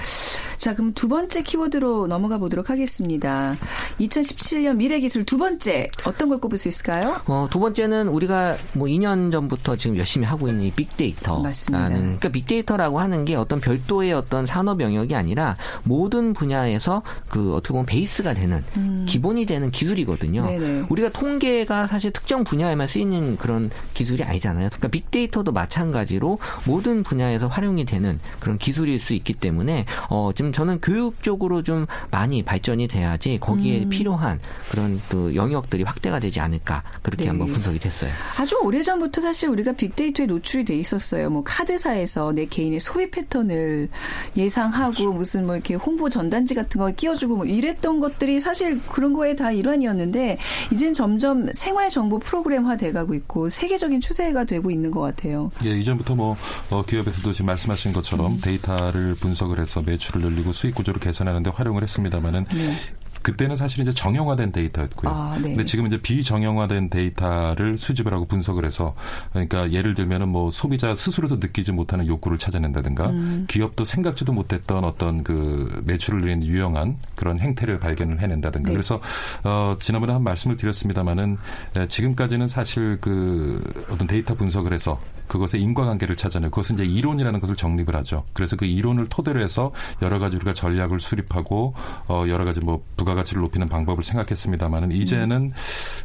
자, 0.56 0.74
그럼 0.74 0.94
두 0.94 1.08
번째 1.08 1.42
키워드로 1.42 2.06
넘어가 2.06 2.38
보도록 2.38 2.70
하겠습니다. 2.70 3.54
2017년 4.00 4.76
미래기술 4.76 5.24
두 5.24 5.36
번째 5.36 5.90
어떤 6.04 6.28
걸 6.28 6.38
꼽을 6.38 6.56
수 6.58 6.68
있을까요? 6.68 7.20
어, 7.26 7.48
두 7.50 7.58
번째는 7.60 8.08
우리가 8.08 8.56
뭐 8.74 8.86
2년 8.86 9.32
전부터 9.32 9.76
지금 9.76 9.96
열심히 9.98 10.26
하고 10.26 10.48
있는 10.48 10.64
이 10.64 10.70
빅데이터라는 10.70 11.42
맞습니다. 11.42 11.88
그러니까 11.88 12.28
빅데이터라고 12.30 13.00
하는 13.00 13.25
게 13.25 13.35
어떤 13.35 13.61
별도의 13.61 14.12
어떤 14.12 14.47
산업 14.47 14.80
영역이 14.80 15.14
아니라 15.14 15.57
모든 15.85 16.33
분야에서 16.33 17.02
그 17.28 17.54
어떻게 17.54 17.73
보면 17.73 17.87
베이스가 17.87 18.35
되는 18.35 18.62
기본이 19.07 19.47
되는 19.47 19.71
기술이거든요. 19.71 20.42
음. 20.42 20.47
네네. 20.47 20.87
우리가 20.88 21.11
통계가 21.11 21.87
사실 21.87 22.11
특정 22.12 22.45
분야에만 22.45 22.87
쓰이는 22.87 23.37
그런 23.37 23.71
기술이 23.95 24.23
아니잖아요. 24.25 24.69
그러니까 24.69 24.88
빅데이터도 24.88 25.52
마찬가지로 25.52 26.38
모든 26.66 27.02
분야에서 27.02 27.49
활용이 27.49 27.85
되는 27.85 28.21
그런 28.38 28.59
기술일 28.59 29.00
수 29.00 29.14
있기 29.14 29.35
때문에 29.35 29.87
어, 30.09 30.30
지금 30.35 30.52
저는 30.52 30.80
교육적으로 30.80 31.62
좀 31.62 31.87
많이 32.11 32.42
발전이 32.42 32.88
돼야지 32.88 33.38
거기에 33.40 33.85
음. 33.85 33.88
필요한 33.88 34.40
그런 34.71 35.00
그 35.09 35.35
영역들이 35.35 35.83
확대가 35.83 36.19
되지 36.19 36.40
않을까 36.40 36.83
그렇게 37.02 37.25
네. 37.25 37.30
한번 37.30 37.49
분석이 37.49 37.78
됐어요. 37.78 38.11
아주 38.38 38.59
오래 38.62 38.83
전부터 38.83 39.21
사실 39.21 39.49
우리가 39.49 39.73
빅데이터에 39.73 40.26
노출이 40.26 40.64
돼 40.64 40.76
있었어요. 40.76 41.30
뭐 41.30 41.42
카드사에서 41.45 42.33
내 42.33 42.47
개인의 42.47 42.80
소비 42.90 43.11
패턴을 43.11 43.88
예상하고 44.37 44.90
그렇죠. 44.90 45.12
무슨 45.12 45.47
뭐 45.47 45.54
이렇게 45.54 45.75
홍보 45.75 46.09
전단지 46.09 46.54
같은 46.54 46.80
거 46.80 46.90
끼워주고 46.90 47.37
뭐 47.37 47.47
이랬던 47.47 48.00
것들이 48.00 48.40
사실 48.40 48.80
그런 48.88 49.12
거에 49.12 49.37
다 49.37 49.52
일환이었는데 49.52 50.38
이젠 50.73 50.92
점점 50.92 51.52
생활 51.52 51.88
정보 51.88 52.18
프로그램화 52.18 52.76
돼가고 52.76 53.14
있고 53.14 53.49
세계적인 53.49 54.00
추세가 54.00 54.44
되고 54.44 54.70
있는 54.70 54.90
것 54.90 55.00
같아요. 55.00 55.50
예, 55.64 55.70
이전부터 55.70 56.14
뭐 56.14 56.37
어, 56.70 56.82
기업에서도 56.82 57.32
지금 57.32 57.47
말씀하신 57.47 57.92
것처럼 57.92 58.38
데이터를 58.40 59.14
분석을 59.14 59.61
해서 59.61 59.82
매출을 59.82 60.23
늘리고 60.23 60.52
수익 60.52 60.75
구조를 60.75 61.00
개선하는데 61.00 61.50
활용을 61.50 61.82
했습니다마는 61.82 62.47
네. 62.52 62.75
그때는 63.22 63.56
사실 63.56 63.80
이제 63.80 63.92
정형화된 63.92 64.52
데이터였고요. 64.52 65.12
아, 65.12 65.34
네. 65.36 65.42
근데 65.42 65.64
지금 65.64 65.86
이제 65.86 66.00
비정형화된 66.00 66.90
데이터를 66.90 67.76
수집을 67.76 68.12
하고 68.12 68.24
분석을 68.26 68.64
해서 68.64 68.94
그러니까 69.30 69.70
예를 69.72 69.94
들면은 69.94 70.28
뭐 70.28 70.50
소비자 70.50 70.94
스스로도 70.94 71.36
느끼지 71.36 71.72
못하는 71.72 72.06
욕구를 72.06 72.38
찾아낸다든가 72.38 73.10
음. 73.10 73.46
기업도 73.48 73.84
생각지도 73.84 74.32
못했던 74.32 74.84
어떤 74.84 75.22
그 75.22 75.82
매출을 75.84 76.22
내는 76.22 76.44
유용한 76.44 76.96
그런 77.14 77.38
행태를 77.38 77.78
발견을 77.78 78.20
해낸다든가 78.20 78.68
네. 78.68 78.72
그래서 78.72 79.00
어 79.44 79.76
지난번에 79.78 80.12
한 80.12 80.22
말씀을 80.22 80.56
드렸습니다마는 80.56 81.36
에, 81.76 81.88
지금까지는 81.88 82.48
사실 82.48 82.98
그 83.00 83.62
어떤 83.90 84.06
데이터 84.06 84.34
분석을 84.34 84.72
해서 84.72 85.00
그것의 85.30 85.62
인과관계를 85.62 86.16
찾아내고 86.16 86.50
그것은 86.50 86.74
이제 86.74 86.84
이론이라는 86.84 87.38
것을 87.38 87.54
정립을 87.54 87.94
하죠. 87.96 88.24
그래서 88.32 88.56
그 88.56 88.64
이론을 88.64 89.06
토대로 89.06 89.40
해서 89.40 89.72
여러 90.02 90.18
가지 90.18 90.36
우리가 90.36 90.52
전략을 90.52 90.98
수립하고 90.98 91.74
어 92.08 92.24
여러 92.28 92.44
가지 92.44 92.60
뭐 92.60 92.82
부가 92.96 93.10
가치를 93.14 93.43
높이는 93.43 93.69
방법을 93.69 94.05
생각했습니다마는 94.05 94.93
이제는 94.93 95.52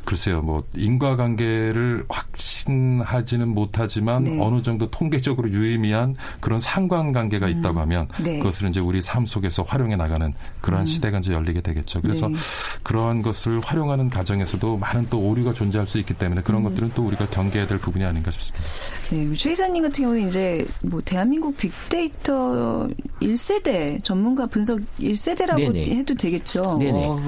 글쎄요 0.05 0.41
뭐 0.41 0.63
인과관계를 0.75 2.05
확신하지는 2.09 3.47
못하지만 3.47 4.23
네. 4.23 4.39
어느 4.41 4.61
정도 4.61 4.89
통계적으로 4.89 5.49
유의미한 5.49 6.15
그런 6.39 6.59
상관관계가 6.59 7.47
있다고 7.47 7.79
하면 7.81 8.07
네. 8.23 8.37
그것을 8.37 8.69
이제 8.69 8.79
우리 8.79 9.01
삶 9.01 9.25
속에서 9.25 9.63
활용해 9.63 9.95
나가는 9.95 10.33
그러한 10.61 10.85
시대가 10.85 11.19
이제 11.19 11.33
열리게 11.33 11.61
되겠죠. 11.61 12.01
그래서 12.01 12.27
네. 12.27 12.35
그러한 12.83 13.21
것을 13.21 13.59
활용하는 13.59 14.09
과정에서도 14.09 14.77
많은 14.77 15.07
또 15.09 15.19
오류가 15.19 15.53
존재할 15.53 15.87
수 15.87 15.99
있기 15.99 16.13
때문에 16.13 16.41
그런 16.41 16.61
음. 16.61 16.69
것들은 16.69 16.91
또 16.93 17.03
우리가 17.03 17.25
경계해야 17.27 17.67
될 17.67 17.77
부분이 17.79 18.05
아닌가 18.05 18.31
싶습니다. 18.31 18.65
네, 19.11 19.35
최 19.35 19.51
이사님 19.51 19.83
같은 19.83 20.03
경우는 20.03 20.27
이제 20.27 20.65
뭐 20.83 21.01
대한민국 21.03 21.57
빅데이터 21.57 22.87
1세대 23.21 24.03
전문가 24.03 24.45
분석 24.47 24.79
1세대라고 24.99 25.73
네네. 25.73 25.95
해도 25.95 26.15
되겠죠. 26.15 26.77
네네. 26.79 26.94
어, 26.95 27.21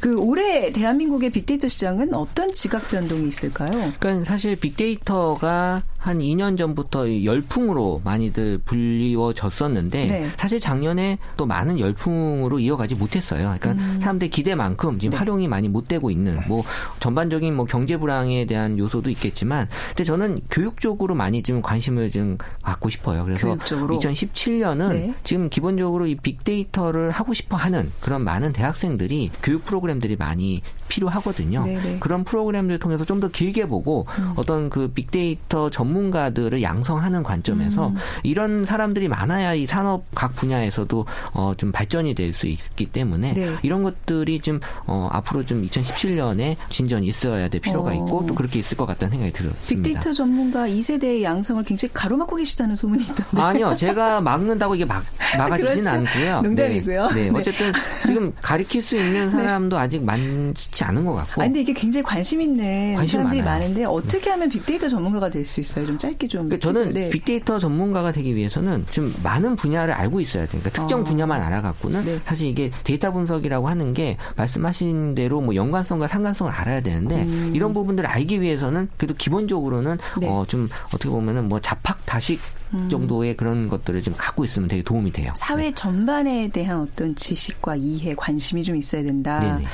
그 0.00 0.18
올해 0.18 0.72
대한민국의 0.72 1.30
빅데이터 1.30 1.68
시장은 1.68 2.14
어떤 2.14 2.52
지각 2.52 2.88
변동이 2.88 3.28
있을까요? 3.28 3.92
그러니까 3.98 4.24
사실 4.24 4.56
빅데이터가 4.56 5.82
한 6.06 6.18
2년 6.18 6.56
전부터 6.56 7.24
열풍으로 7.24 8.00
많이들 8.04 8.58
불리워졌었는데 8.64 10.06
네. 10.06 10.30
사실 10.36 10.60
작년에 10.60 11.18
또 11.36 11.46
많은 11.46 11.80
열풍으로 11.80 12.60
이어가지 12.60 12.94
못했어요. 12.94 13.56
그러니까 13.58 14.00
사람들 14.00 14.30
기대만큼 14.30 15.00
지금 15.00 15.10
네. 15.10 15.16
활용이 15.16 15.48
많이 15.48 15.68
못 15.68 15.88
되고 15.88 16.10
있는 16.10 16.40
뭐 16.46 16.62
전반적인 17.00 17.54
뭐 17.54 17.64
경제 17.64 17.96
불황에 17.96 18.44
대한 18.44 18.78
요소도 18.78 19.10
있겠지만 19.10 19.68
근데 19.88 20.04
저는 20.04 20.38
교육적으로 20.48 21.16
많이 21.16 21.42
좀 21.42 21.60
관심을 21.60 22.10
좀 22.10 22.38
갖고 22.62 22.88
싶어요. 22.88 23.24
그래서 23.24 23.48
교육적으로? 23.48 23.98
2017년은 23.98 24.88
네. 24.92 25.14
지금 25.24 25.50
기본적으로 25.50 26.06
이 26.06 26.14
빅데이터를 26.14 27.10
하고 27.10 27.34
싶어 27.34 27.56
하는 27.56 27.90
그런 28.00 28.22
많은 28.22 28.52
대학생들이 28.52 29.32
교육 29.42 29.64
프로그램들이 29.64 30.14
많이 30.16 30.62
필요하거든요. 30.88 31.64
네네. 31.64 31.98
그런 32.00 32.24
프로그램들을 32.24 32.78
통해서 32.78 33.04
좀 33.04 33.16
더 33.16 33.28
길게 33.28 33.66
보고 33.66 34.06
음. 34.18 34.34
어떤 34.36 34.68
그 34.68 34.88
빅데이터 34.88 35.70
전문가들을 35.70 36.60
양성하는 36.60 37.22
관점에서 37.22 37.88
음. 37.88 37.96
이런 38.24 38.66
사람들이 38.66 39.08
많아야 39.08 39.54
이 39.54 39.64
산업 39.66 40.04
각 40.14 40.34
분야에서도 40.36 41.06
어, 41.32 41.54
좀 41.56 41.72
발전이 41.72 42.14
될 42.14 42.36
수 42.36 42.46
있기 42.46 42.86
때문에 42.86 43.32
네. 43.32 43.56
이런 43.62 43.82
것들이 43.82 44.40
좀 44.40 44.60
어, 44.86 45.08
앞으로 45.10 45.46
좀 45.46 45.62
2017년에 45.62 46.56
진전이 46.68 47.06
있어야 47.06 47.48
될 47.48 47.60
필요가 47.60 47.90
어. 47.90 47.94
있고 47.94 48.26
또 48.26 48.34
그렇게 48.34 48.58
있을 48.58 48.76
것 48.76 48.84
같다는 48.86 49.12
생각이 49.12 49.32
들었습니다. 49.32 49.66
빅데이터 49.68 50.12
전문가 50.12 50.68
2세대의 50.68 51.22
양성을 51.22 51.62
굉장히 51.64 51.92
가로막고 51.94 52.36
계시다는 52.36 52.76
소문이 52.76 53.02
있던데. 53.04 53.40
아니요, 53.40 53.74
제가 53.76 54.20
막는다고 54.26 54.74
이게 54.74 54.84
막, 54.84 55.04
막아지진 55.38 55.84
그렇죠. 55.84 55.90
않고요. 55.90 56.42
농담이고요. 56.42 57.08
네, 57.08 57.14
네, 57.14 57.30
네. 57.30 57.38
어쨌든 57.38 57.72
지금 58.06 58.30
가리킬 58.42 58.82
수 58.82 58.96
있는 58.96 59.30
사람도 59.30 59.78
아직 59.78 60.04
많지 60.04 60.70
않은 60.84 61.04
것 61.04 61.14
같고. 61.14 61.42
아, 61.42 61.44
근데 61.44 61.60
이게 61.60 61.72
굉장히 61.72 62.02
관심 62.04 62.40
있는 62.40 62.94
관심 62.96 63.18
사람들이 63.18 63.42
많아요. 63.42 63.60
많은데 63.60 63.84
어떻게 63.84 64.30
하면 64.30 64.48
빅데이터 64.48 64.88
전문가가 64.88 65.30
될 65.30 65.46
수 65.46 65.60
있어요? 65.60 65.86
좀 65.86 65.96
짧게 65.96 66.26
좀. 66.28 66.48
그러니까 66.48 66.66
저는 66.66 66.88
네. 66.90 67.10
빅데이터 67.10 67.58
전문가가 67.58 68.10
되기 68.12 68.34
위해서는 68.34 68.84
좀 68.90 69.14
많은 69.22 69.54
분야를 69.56 69.94
알고 69.94 70.20
있어야 70.20 70.46
되니까 70.46 70.70
특정 70.70 71.00
어. 71.00 71.04
분야만 71.04 71.40
알아갖고는 71.40 72.04
네. 72.04 72.18
사실 72.24 72.48
이게 72.48 72.70
데이터 72.84 73.12
분석이라고 73.12 73.68
하는 73.68 73.94
게 73.94 74.16
말씀하신 74.36 75.14
대로 75.14 75.40
뭐 75.40 75.54
연관성과 75.54 76.08
상관성을 76.08 76.52
알아야 76.52 76.80
되는데 76.80 77.22
음. 77.22 77.52
이런 77.54 77.72
부분들을 77.72 78.08
알기 78.08 78.40
위해서는 78.40 78.88
그래도 78.96 79.14
기본적으로는 79.14 79.98
네. 80.20 80.28
어 80.28 80.44
좀 80.46 80.68
어떻게 80.88 81.08
보면은 81.08 81.48
뭐 81.48 81.60
자팍 81.60 82.06
다식 82.06 82.38
음. 82.74 82.88
정도의 82.90 83.36
그런 83.36 83.68
것들을 83.68 84.02
좀 84.02 84.14
갖고 84.16 84.44
있으면 84.44 84.68
되게 84.68 84.82
도움이 84.82 85.12
돼요. 85.12 85.32
사회 85.36 85.70
전반에 85.72 86.48
대한 86.48 86.80
어떤 86.80 87.14
지식과 87.14 87.76
이해, 87.76 88.14
관심이 88.16 88.62
좀 88.64 88.76
있어야 88.76 89.02
된다. 89.02 89.40
네네. 89.40 89.66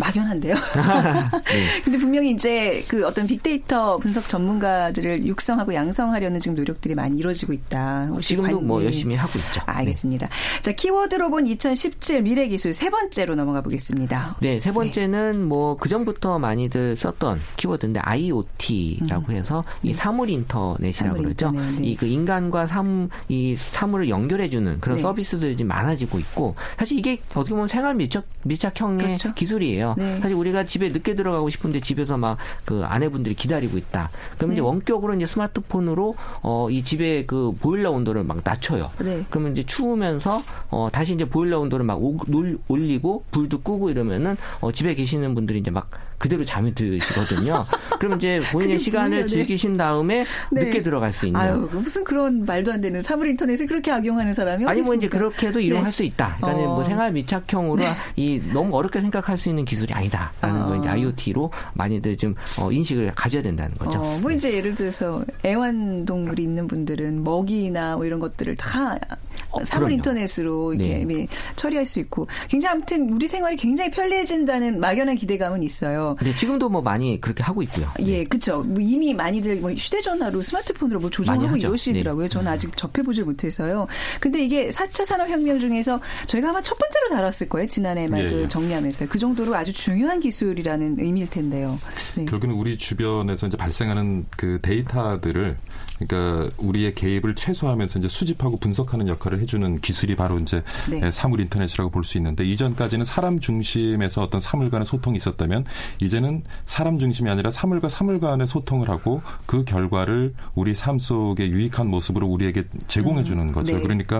막연한데요. 0.00 0.54
네. 1.46 1.80
근데 1.84 1.98
분명히 1.98 2.30
이제 2.30 2.84
그 2.88 3.06
어떤 3.06 3.26
빅데이터 3.26 3.96
분석 3.98 4.28
전문가들을 4.28 5.26
육성하고 5.26 5.74
양성하려는 5.74 6.40
지금 6.40 6.56
노력들이 6.56 6.94
많이 6.94 7.18
이루어지고 7.18 7.52
있다. 7.52 8.08
지금도 8.20 8.56
관- 8.58 8.66
뭐 8.66 8.78
네. 8.80 8.86
열심히 8.86 9.14
하고 9.14 9.32
있죠. 9.38 9.60
아, 9.66 9.78
알겠습니다. 9.78 10.28
자, 10.62 10.72
키워드로 10.72 11.30
본 11.30 11.46
2017 11.46 12.22
미래 12.22 12.48
기술 12.48 12.72
세 12.72 12.90
번째로 12.90 13.34
넘어가 13.34 13.60
보겠습니다. 13.60 14.36
네, 14.40 14.60
세 14.60 14.72
번째는 14.72 15.44
뭐 15.46 15.76
그전부터 15.76 16.38
많이들 16.38 16.96
썼던 16.96 17.40
키워드인데 17.56 18.00
IoT라고 18.00 19.32
해서 19.32 19.64
이 19.82 19.94
사물 19.94 20.30
인터넷이라고 20.30 21.16
음. 21.18 21.22
사물 21.22 21.34
그러죠. 21.34 21.50
네. 21.50 21.86
이그 21.88 22.06
인간 22.06 22.37
과 22.50 22.66
사물 22.66 23.08
이 23.28 23.56
사물을 23.56 24.08
연결해 24.08 24.48
주는 24.48 24.78
그런 24.80 24.96
네. 24.96 25.02
서비스들이 25.02 25.56
좀 25.56 25.66
많아지고 25.66 26.18
있고 26.20 26.54
사실 26.78 26.98
이게 26.98 27.18
어떻게 27.34 27.50
보면 27.50 27.66
생활 27.68 27.94
밀착 27.96 28.24
밀착형의 28.44 28.98
그렇죠. 29.04 29.34
기술이에요. 29.34 29.94
네. 29.98 30.20
사실 30.20 30.36
우리가 30.36 30.64
집에 30.64 30.88
늦게 30.88 31.14
들어가고 31.14 31.50
싶은데 31.50 31.80
집에서 31.80 32.16
막 32.16 32.38
그 32.64 32.82
아내분들이 32.84 33.34
기다리고 33.34 33.76
있다. 33.78 34.10
그럼 34.36 34.52
이제 34.52 34.60
네. 34.60 34.66
원격으로 34.66 35.14
이제 35.14 35.26
스마트폰으로 35.26 36.14
어 36.42 36.68
이 36.70 36.84
집에 36.84 37.24
그 37.26 37.52
보일러 37.60 37.90
온도를 37.90 38.24
막 38.24 38.38
낮춰요. 38.44 38.90
네. 39.00 39.24
그러면 39.30 39.52
이제 39.52 39.64
추우면서 39.64 40.42
어 40.70 40.88
다시 40.92 41.14
이제 41.14 41.24
보일러 41.24 41.60
온도를 41.60 41.84
막 41.84 42.00
오- 42.02 42.18
놀- 42.26 42.58
올리고 42.68 43.24
불도 43.30 43.60
끄고 43.62 43.88
이러면은 43.90 44.36
어 44.60 44.70
집에 44.70 44.94
계시는 44.94 45.34
분들이 45.34 45.58
이제 45.58 45.70
막 45.70 45.90
그대로 46.18 46.44
잠이 46.44 46.74
드시거든요. 46.74 47.64
그럼 47.98 48.18
이제 48.18 48.40
본인의 48.52 48.78
시간을 48.80 49.22
네. 49.22 49.26
즐기신 49.26 49.76
다음에 49.76 50.26
네. 50.50 50.64
늦게 50.64 50.82
들어갈 50.82 51.12
수 51.12 51.26
있는. 51.26 51.40
아유, 51.40 51.68
무슨 51.72 52.04
그런 52.04 52.44
말도 52.44 52.72
안 52.72 52.80
되는 52.80 53.00
사물 53.00 53.28
인터넷을 53.28 53.66
그렇게 53.66 53.90
악용하는 53.90 54.34
사람이 54.34 54.66
아니 54.66 54.82
뭐 54.82 54.94
이제 54.94 55.06
있습니까? 55.06 55.18
그렇게도 55.18 55.60
이용할 55.60 55.84
네. 55.86 55.90
수 55.90 56.02
있다. 56.02 56.36
그러니까 56.38 56.62
어. 56.62 56.74
뭐 56.74 56.84
생활 56.84 57.12
밀착형으로 57.12 57.82
이 58.16 58.42
너무 58.52 58.76
어렵게 58.76 59.00
생각할 59.00 59.38
수 59.38 59.48
있는 59.48 59.64
기술이 59.64 59.92
아니다라는 59.94 60.62
어. 60.62 60.68
걸 60.68 60.78
이제 60.78 60.88
IoT로 60.88 61.50
많이들 61.74 62.16
좀 62.16 62.34
어, 62.60 62.70
인식을 62.70 63.12
가져야 63.14 63.42
된다는 63.42 63.76
거죠. 63.76 64.00
어, 64.00 64.18
뭐 64.20 64.30
이제 64.32 64.52
예를 64.52 64.74
들어서 64.74 65.24
애완동물이 65.44 66.42
있는 66.42 66.66
분들은 66.66 67.22
먹이나 67.22 67.96
뭐 67.96 68.04
이런 68.04 68.18
것들을 68.18 68.56
다 68.56 68.94
어, 68.94 69.16
사물 69.64 69.88
그럼요. 69.88 69.94
인터넷으로 69.94 70.74
이렇게 70.74 71.04
네. 71.04 71.14
예, 71.22 71.26
처리할 71.56 71.86
수 71.86 72.00
있고 72.00 72.26
굉장히 72.48 72.76
아무튼 72.76 73.10
우리 73.10 73.28
생활이 73.28 73.56
굉장히 73.56 73.90
편리해진다는 73.90 74.80
막연한 74.80 75.16
기대감은 75.16 75.62
있어요. 75.62 76.16
근데 76.18 76.34
지금도 76.34 76.68
뭐 76.68 76.80
많이 76.82 77.20
그렇게 77.20 77.42
하고 77.42 77.62
있고요. 77.62 77.88
예, 78.00 78.24
그렇죠. 78.24 78.62
뭐 78.62 78.80
이미 78.80 79.14
많이들 79.14 79.60
뭐 79.60 79.70
휴대전화로 79.70 80.42
스마트폰으로 80.42 81.00
뭐 81.00 81.10
조정하고. 81.10 81.56
이러시더라고요. 81.56 82.24
네. 82.24 82.28
저는 82.28 82.48
아직 82.50 82.76
접해보질 82.76 83.24
못해서요. 83.24 83.86
근데 84.20 84.44
이게 84.44 84.68
4차 84.68 85.04
산업혁명 85.04 85.58
중에서 85.58 86.00
저희가 86.26 86.50
아마 86.50 86.62
첫 86.62 86.76
번째로 86.78 87.08
다뤘을 87.10 87.48
거예요. 87.48 87.68
지난해 87.68 88.06
말 88.06 88.24
예, 88.24 88.30
그 88.30 88.42
예. 88.42 88.48
정리하면서요. 88.48 89.08
그 89.08 89.18
정도로 89.18 89.54
아주 89.54 89.72
중요한 89.72 90.20
기술이라는 90.20 90.96
의미일 91.00 91.28
텐데요. 91.28 91.78
네. 92.16 92.24
결국은 92.24 92.54
우리 92.54 92.76
주변에서 92.76 93.48
이제 93.48 93.56
발생하는 93.56 94.26
그 94.36 94.58
데이터들을 94.62 95.56
그러니까 95.98 96.50
우리의 96.58 96.94
개입을 96.94 97.34
최소화하면서 97.34 97.98
이제 97.98 98.08
수집하고 98.08 98.58
분석하는 98.58 99.08
역할을 99.08 99.40
해 99.40 99.46
주는 99.48 99.80
기술이 99.80 100.14
바로 100.14 100.38
이제 100.38 100.62
네. 100.88 101.04
에, 101.04 101.10
사물 101.10 101.40
인터넷이라고 101.40 101.90
볼 101.90 102.04
수 102.04 102.16
있는데 102.18 102.44
이전까지는 102.44 103.04
사람 103.04 103.40
중심에서 103.40 104.22
어떤 104.22 104.40
사물 104.40 104.70
간의 104.70 104.84
소통이 104.84 105.16
있었다면 105.16 105.64
이제는 106.00 106.44
사람 106.64 106.98
중심이 106.98 107.28
아니라 107.28 107.50
사물과 107.50 107.88
사물 107.88 108.20
간의 108.20 108.46
소통을 108.46 108.88
하고 108.88 109.20
그 109.46 109.64
결과를 109.64 110.34
우리 110.54 110.74
삶 110.74 110.98
속에 111.00 111.48
유익한 111.48 111.88
모습으로 111.88 112.26
우리에게 112.28 112.62
제공해 112.86 113.24
주는 113.24 113.50
거죠. 113.50 113.74
네. 113.76 113.82
그러니까 113.82 114.18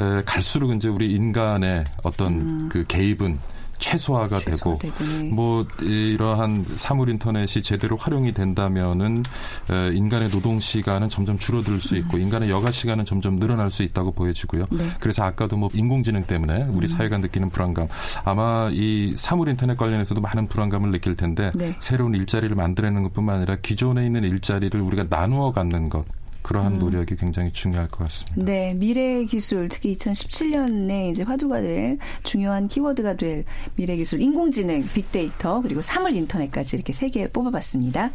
에, 0.00 0.22
갈수록 0.24 0.72
이제 0.72 0.88
우리 0.88 1.12
인간의 1.12 1.84
어떤 2.02 2.68
그 2.68 2.84
개입은 2.88 3.38
최소화가, 3.82 4.38
되고 4.38 4.78
최소화되고, 4.78 5.04
네. 5.04 5.30
뭐 5.30 5.66
이러한 5.82 6.64
사물 6.74 7.10
인터넷이 7.10 7.62
제대로 7.62 7.96
활용이 7.96 8.32
된다면은 8.32 9.22
에, 9.70 9.94
인간의 9.94 10.30
노동 10.30 10.60
시간은 10.60 11.08
점점 11.08 11.38
줄어들 11.38 11.80
수 11.80 11.96
있고 11.96 12.18
인간의 12.18 12.48
여가 12.48 12.70
시간은 12.70 13.04
점점 13.04 13.38
늘어날 13.38 13.70
수 13.70 13.82
있다고 13.82 14.12
보여지고요. 14.12 14.66
네. 14.70 14.86
그래서 15.00 15.24
아까도 15.24 15.56
뭐 15.56 15.68
인공지능 15.74 16.24
때문에 16.24 16.64
우리 16.70 16.86
사회가 16.86 17.18
느끼는 17.18 17.50
불안감 17.50 17.88
아마 18.24 18.70
이 18.72 19.14
사물 19.16 19.48
인터넷 19.48 19.76
관련해서도 19.76 20.20
많은 20.20 20.46
불안감을 20.46 20.90
느낄 20.92 21.16
텐데 21.16 21.50
네. 21.54 21.76
새로운 21.80 22.14
일자리를 22.14 22.54
만들어내는 22.54 23.02
것뿐만 23.04 23.36
아니라 23.36 23.56
기존에 23.60 24.06
있는 24.06 24.24
일자리를 24.24 24.80
우리가 24.80 25.06
나누어 25.10 25.52
갖는 25.52 25.88
것 25.88 26.04
그러한 26.42 26.78
노력이 26.78 27.16
굉장히 27.16 27.52
중요할 27.52 27.88
것 27.88 27.98
같습니다. 28.04 28.42
네, 28.44 28.74
미래 28.74 29.24
기술 29.24 29.68
특히 29.68 29.96
2017년에 29.96 31.10
이제 31.10 31.22
화두가 31.22 31.60
될 31.60 31.98
중요한 32.24 32.68
키워드가 32.68 33.14
될 33.16 33.44
미래 33.76 33.96
기술 33.96 34.20
인공지능, 34.20 34.84
빅데이터 34.84 35.60
그리고 35.62 35.80
사물 35.82 36.14
인터넷까지 36.16 36.76
이렇게 36.76 36.92
세 36.92 37.08
개 37.12 37.28
뽑아봤습니다. 37.28 38.10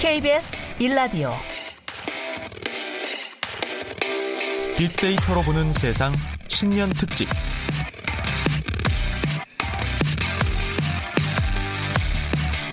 KBS 0.00 0.50
일라디오 0.80 1.30
빅데이터로 4.76 5.42
보는 5.42 5.72
세상 5.72 6.12
신년 6.48 6.90
특집 6.90 7.28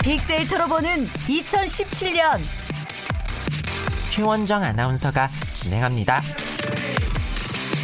빅데이터로 0.04 0.68
보는 0.68 1.06
2017년 1.08 2.40
최원정 4.12 4.64
아나운서가 4.64 5.30
진행합니다. 5.54 6.22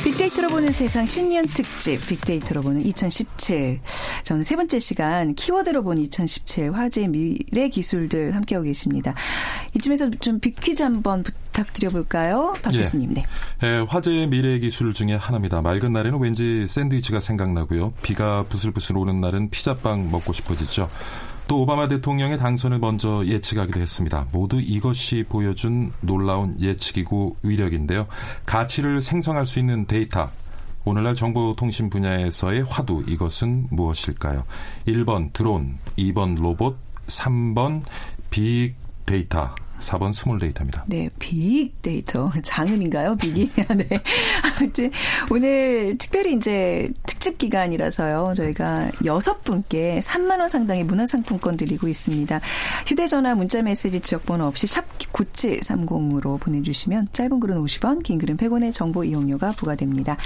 빅데이터로 0.06 0.49
보는 0.49 0.71
세상 0.71 1.06
신년 1.06 1.45
특집 1.45 2.06
빅데이터로 2.08 2.62
보는 2.62 2.86
2017. 2.86 3.82
저는 4.23 4.43
세 4.43 4.56
번째 4.56 4.80
시간 4.80 5.34
키워드로 5.34 5.84
보는 5.84 6.04
2017 6.04 6.71
화제 6.73 7.08
미래 7.08 7.69
기술들 7.69 8.36
함께하고 8.36 8.65
계십니다. 8.65 9.13
이쯤에서 9.75 10.12
좀 10.21 10.39
빅퀴즈 10.39 10.84
한번 10.84 11.23
부탁드려 11.23 11.89
볼까요? 11.89 12.56
박 12.62 12.73
예. 12.75 12.80
교수님. 12.80 13.13
네. 13.15 13.25
예, 13.63 13.86
화제의 13.88 14.28
미래 14.28 14.60
기술 14.60 14.93
중에 14.93 15.15
하나입니다. 15.15 15.62
맑은 15.62 15.91
날에는 15.91 16.19
왠지 16.19 16.65
샌드위치가 16.67 17.19
생각나고요. 17.19 17.93
비가 18.04 18.43
부슬부슬 18.47 18.97
오는 18.97 19.19
날은 19.19 19.49
피자빵 19.49 20.12
먹고 20.12 20.34
싶어지죠. 20.34 20.89
또 21.47 21.62
오바마 21.62 21.88
대통령의 21.88 22.38
당선을 22.39 22.79
먼저 22.79 23.23
예측하기도 23.25 23.79
했습니다. 23.79 24.27
모두 24.34 24.60
이것이 24.60 25.23
보여준 25.29 25.91
놀라운 26.01 26.60
예측이고 26.60 27.38
위력인데요. 27.43 28.08
가치를 28.45 29.01
생성할 29.01 29.45
수 29.45 29.60
있는 29.60 29.86
데이터. 29.86 30.31
오늘날 30.86 31.15
정보통신 31.15 31.89
분야에서의 31.89 32.63
화두 32.63 33.03
이것은 33.08 33.67
무엇일까요? 33.69 34.43
1번 34.88 35.34
드론, 35.34 35.77
2번 35.97 36.39
로봇, 36.39 36.77
3번 37.08 37.84
빅데이터, 38.29 39.55
4번 39.79 40.13
스몰 40.13 40.39
데이터입니다. 40.39 40.83
네, 40.88 41.09
빅 41.19 41.71
데이터. 41.81 42.31
장은인가요? 42.43 43.15
빅이? 43.17 43.51
네. 43.75 44.01
아무튼, 44.43 44.91
오늘 45.29 45.97
특별히 45.97 46.33
이제 46.33 46.89
특집 47.05 47.38
기간이라서요. 47.38 48.33
저희가 48.35 48.91
여섯 49.05 49.43
분께 49.43 49.99
3만 49.99 50.39
원 50.39 50.49
상당의 50.49 50.83
문화상품권 50.83 51.57
드리고 51.57 51.88
있습니다. 51.88 52.39
휴대전화, 52.88 53.35
문자메시지 53.35 54.01
지역번호 54.01 54.45
없이 54.45 54.67
샵 54.67 54.85
9730으로 54.99 56.39
보내주시면 56.39 57.09
짧은 57.13 57.39
글은 57.39 57.63
50원, 57.63 58.03
긴 58.03 58.17
글은 58.17 58.38
100원의 58.38 58.71
정보 58.71 59.03
이용료가 59.03 59.51
부과됩니다. 59.51 60.17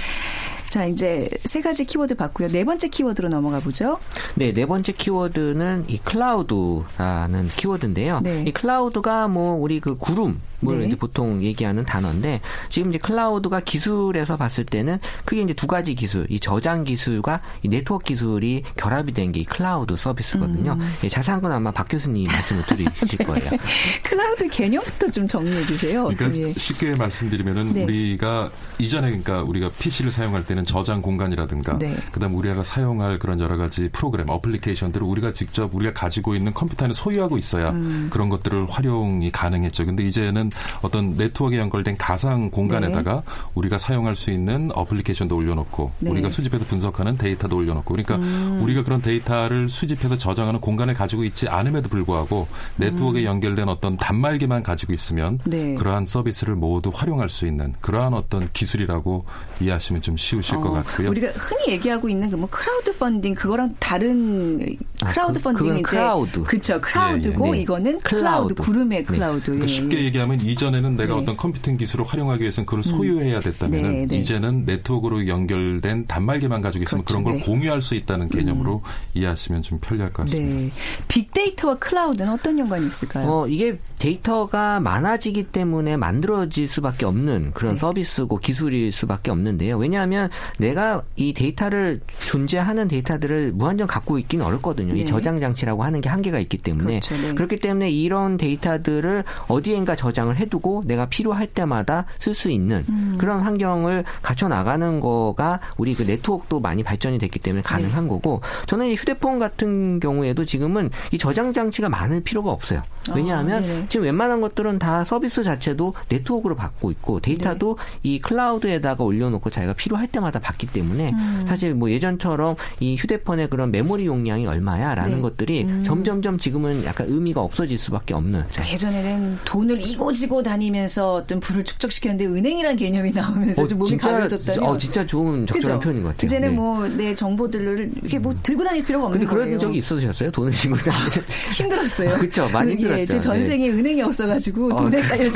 자, 0.70 0.86
이제 0.86 1.28
세 1.44 1.60
가지 1.60 1.84
키워드 1.84 2.14
봤고요. 2.14 2.46
네 2.48 2.64
번째 2.64 2.88
키워드로 2.88 3.28
넘어가 3.28 3.58
보죠. 3.58 3.98
네, 4.36 4.52
네 4.52 4.64
번째 4.66 4.92
키워드는 4.92 5.86
이 5.88 5.98
클라우드라는 5.98 7.48
키워드인데요. 7.48 8.20
네. 8.22 8.44
이 8.46 8.52
클라우드가 8.52 9.26
뭐 9.26 9.54
우리 9.54 9.80
그 9.80 9.96
구름을 9.96 10.36
네. 10.60 10.86
이제 10.86 10.94
보통 10.96 11.42
얘기하는 11.42 11.84
단어인데 11.84 12.40
지금 12.68 12.90
이제 12.90 12.98
클라우드가 12.98 13.60
기술에서 13.60 14.36
봤을 14.36 14.64
때는 14.64 14.98
크게 15.24 15.42
이제 15.42 15.54
두 15.54 15.66
가지 15.66 15.96
기술, 15.96 16.24
이 16.30 16.38
저장 16.38 16.84
기술과 16.84 17.40
이 17.64 17.68
네트워크 17.68 18.04
기술이 18.04 18.62
결합이 18.76 19.12
된 19.12 19.32
게 19.32 19.40
이 19.40 19.44
클라우드 19.44 19.96
서비스거든요. 19.96 20.72
음. 20.80 20.92
예, 21.04 21.08
자세한 21.08 21.40
건 21.42 21.50
아마 21.52 21.70
박 21.72 21.88
교수님 21.88 22.24
말씀을 22.30 22.64
드리실 22.66 23.18
네. 23.18 23.24
거예요. 23.24 23.50
클라우드 24.04 24.48
개념부터 24.48 25.10
좀 25.10 25.26
정리해 25.26 25.64
주세요. 25.66 26.04
그러니까. 26.16 26.58
쉽게 26.58 26.94
말씀드리면은 26.94 27.72
네. 27.72 27.84
우리가 27.84 28.50
이전에 28.78 29.08
그러니까 29.08 29.42
우리가 29.42 29.70
PC를 29.78 30.12
사용할 30.12 30.44
때는 30.46 30.59
저장 30.64 31.02
공간이라든가 31.02 31.78
네. 31.78 31.96
그다음 32.12 32.34
우리가 32.34 32.62
사용할 32.62 33.18
그런 33.18 33.40
여러 33.40 33.56
가지 33.56 33.88
프로그램, 33.90 34.28
어플리케이션들을 34.28 35.06
우리가 35.06 35.32
직접 35.32 35.74
우리가 35.74 35.92
가지고 35.92 36.34
있는 36.34 36.52
컴퓨터에 36.52 36.90
소유하고 36.92 37.38
있어야 37.38 37.70
음. 37.70 38.08
그런 38.10 38.28
것들을 38.28 38.66
활용이 38.68 39.30
가능했죠. 39.30 39.86
근데 39.86 40.04
이제는 40.04 40.50
어떤 40.82 41.16
네트워크에 41.16 41.58
연결된 41.58 41.96
가상 41.96 42.50
공간에다가 42.50 43.22
우리가 43.54 43.78
사용할 43.78 44.16
수 44.16 44.30
있는 44.30 44.70
어플리케이션도 44.74 45.36
올려놓고 45.36 45.92
네. 46.00 46.10
우리가 46.10 46.30
수집해서 46.30 46.64
분석하는 46.64 47.16
데이터도 47.16 47.56
올려놓고 47.56 47.94
그러니까 47.94 48.16
음. 48.16 48.60
우리가 48.62 48.82
그런 48.84 49.02
데이터를 49.02 49.68
수집해서 49.68 50.16
저장하는 50.16 50.60
공간을 50.60 50.94
가지고 50.94 51.24
있지 51.24 51.48
않음에도 51.48 51.88
불구하고 51.88 52.48
네트워크에 52.76 53.24
연결된 53.24 53.68
어떤 53.68 53.96
단말기만 53.96 54.62
가지고 54.62 54.92
있으면 54.92 55.38
음. 55.46 55.50
네. 55.50 55.74
그러한 55.74 56.06
서비스를 56.06 56.54
모두 56.54 56.90
활용할 56.92 57.28
수 57.28 57.46
있는 57.46 57.74
그러한 57.80 58.14
어떤 58.14 58.48
기술이라고 58.52 59.24
이해하시면 59.60 60.02
좀 60.02 60.16
쉬우실 60.16 60.49
것 60.58 60.70
어, 60.70 60.72
같고요. 60.72 61.10
우리가 61.10 61.28
흔히 61.36 61.72
얘기하고 61.74 62.08
있는 62.08 62.28
그 62.30 62.36
뭐 62.40 62.48
크라우드 62.50 62.96
펀딩 62.96 63.34
그거랑 63.34 63.76
다른 63.78 64.76
아, 65.02 65.10
크라우드 65.12 65.38
그- 65.38 65.42
펀딩은 65.44 65.62
그건 65.68 65.78
이제 65.80 65.82
크라우드. 65.82 66.42
그쵸 66.44 66.80
크라우드고 66.80 67.44
예, 67.46 67.48
예. 67.50 67.52
네. 67.56 67.60
이거는 67.62 67.98
클라우드, 68.00 68.54
클라우드. 68.54 68.62
구름의 68.62 68.98
네. 69.00 69.04
클라우드. 69.04 69.44
그러니까 69.44 69.64
예, 69.64 69.68
쉽게 69.68 69.98
예. 70.00 70.04
얘기하면 70.06 70.40
이전에는 70.40 70.96
내가 70.96 71.14
네. 71.14 71.20
어떤 71.20 71.36
컴퓨팅 71.36 71.76
기술을 71.76 72.04
활용하기 72.06 72.40
위해서는 72.40 72.64
그걸 72.66 72.82
소유해야 72.82 73.40
됐다면 73.40 73.82
네, 73.82 74.06
네. 74.06 74.16
이제는 74.18 74.64
네트워크로 74.64 75.26
연결된 75.26 76.06
단말기만 76.06 76.62
가지고 76.62 76.84
있으면 76.84 77.04
그렇죠. 77.04 77.22
그런 77.22 77.24
걸 77.24 77.40
네. 77.40 77.46
공유할 77.46 77.82
수 77.82 77.94
있다는 77.94 78.30
개념으로 78.30 78.82
이해하시면 79.14 79.62
좀 79.62 79.78
편리할 79.80 80.12
것 80.12 80.22
같습니다. 80.24 80.56
네. 80.56 80.70
빅데이터와 81.08 81.74
클라우드는 81.76 82.32
어떤 82.32 82.58
연관이 82.58 82.86
있을까요? 82.86 83.28
어, 83.28 83.46
이게 83.48 83.78
데이터가 83.98 84.80
많아지기 84.80 85.44
때문에 85.44 85.96
만들어질 85.96 86.66
수밖에 86.68 87.04
없는 87.04 87.52
그런 87.54 87.74
네. 87.74 87.78
서비스고 87.80 88.38
기술일 88.38 88.92
수밖에 88.92 89.30
없는데요. 89.30 89.76
왜냐하면 89.76 90.30
내가 90.58 91.02
이 91.16 91.32
데이터를 91.32 92.00
존재하는 92.18 92.88
데이터들을 92.88 93.52
무한정 93.52 93.86
갖고 93.86 94.18
있기는 94.18 94.44
어렵거든요. 94.44 94.94
네. 94.94 95.00
이 95.00 95.06
저장 95.06 95.40
장치라고 95.40 95.82
하는 95.82 96.00
게 96.00 96.08
한계가 96.08 96.38
있기 96.38 96.58
때문에 96.58 97.00
그렇죠, 97.00 97.16
네. 97.16 97.34
그렇기 97.34 97.56
때문에 97.56 97.90
이런 97.90 98.36
데이터들을 98.36 99.24
어디엔가 99.48 99.96
저장을 99.96 100.36
해두고 100.36 100.84
내가 100.86 101.06
필요할 101.06 101.46
때마다 101.46 102.06
쓸 102.18 102.34
수 102.34 102.50
있는 102.50 102.84
음. 102.88 103.16
그런 103.18 103.40
환경을 103.40 104.04
갖춰 104.22 104.48
나가는 104.48 105.00
거가 105.00 105.60
우리 105.76 105.94
그 105.94 106.02
네트워크도 106.02 106.60
많이 106.60 106.82
발전이 106.82 107.18
됐기 107.18 107.38
때문에 107.38 107.62
가능한 107.62 108.04
네. 108.04 108.08
거고 108.08 108.40
저는 108.66 108.86
이 108.86 108.94
휴대폰 108.94 109.38
같은 109.38 110.00
경우에도 110.00 110.44
지금은 110.44 110.90
이 111.12 111.18
저장 111.18 111.52
장치가 111.52 111.88
많을 111.88 112.22
필요가 112.22 112.50
없어요. 112.50 112.82
왜냐하면 113.14 113.62
아. 113.62 113.86
지금 113.88 114.04
웬만한 114.04 114.40
것들은 114.40 114.78
다 114.78 115.04
서비스 115.04 115.42
자체도 115.42 115.94
네트워크로 116.08 116.54
받고 116.54 116.90
있고 116.92 117.20
데이터도 117.20 117.76
네. 117.78 117.98
이 118.02 118.20
클라우드에다가 118.20 119.02
올려놓고 119.04 119.50
자기가 119.50 119.72
필요할 119.72 120.06
때마다 120.08 120.29
받기 120.38 120.68
때문에 120.68 121.10
음. 121.10 121.44
사실 121.48 121.74
뭐 121.74 121.90
예전처럼 121.90 122.56
이 122.78 122.96
휴대폰의 122.96 123.50
그런 123.50 123.70
메모리 123.70 124.06
용량이 124.06 124.46
얼마야라는 124.46 125.16
네. 125.16 125.20
것들이 125.22 125.64
음. 125.64 125.84
점점점 125.84 126.38
지금은 126.38 126.84
약간 126.84 127.06
의미가 127.08 127.40
없어질 127.40 127.76
수밖에 127.78 128.14
없는 128.14 128.44
그러니까 128.50 128.72
예전에는 128.72 129.38
돈을 129.44 129.80
이고지고 129.80 130.42
다니면서 130.42 131.14
어떤 131.14 131.40
부를 131.40 131.64
축적시켰는데 131.64 132.26
은행이란 132.26 132.76
개념이 132.76 133.10
나오면서 133.12 133.66
좀 133.66 133.78
몸이 133.78 133.96
가벼워졌다면 133.96 134.62
어, 134.62 134.78
진짜 134.78 135.06
좋은 135.06 135.46
적절한 135.46 135.78
그죠? 135.78 135.80
표현인 135.80 136.02
것 136.02 136.08
같아요. 136.10 136.26
이제는 136.26 136.48
네. 136.50 136.54
뭐내 136.54 137.14
정보들을 137.14 137.90
이렇게 138.02 138.18
뭐 138.18 138.34
들고 138.42 138.62
다닐 138.64 138.84
필요가 138.84 139.06
없는 139.06 139.18
근데 139.18 139.30
그런 139.30 139.46
거예요. 139.46 139.58
적이 139.58 139.78
있으셨어요? 139.78 140.30
돈을 140.30 140.52
지고 140.52 140.76
다니면서 140.76 141.20
힘들었어요. 141.52 142.18
그쵸, 142.18 142.48
많이 142.52 142.72
예, 142.72 142.76
제 142.76 142.84
힘들었죠. 142.84 143.20
전생에 143.20 143.68
은행이 143.70 144.02
없어가지고 144.02 144.74
어, 144.74 144.76
돈에 144.76 145.00
깔려. 145.00 145.30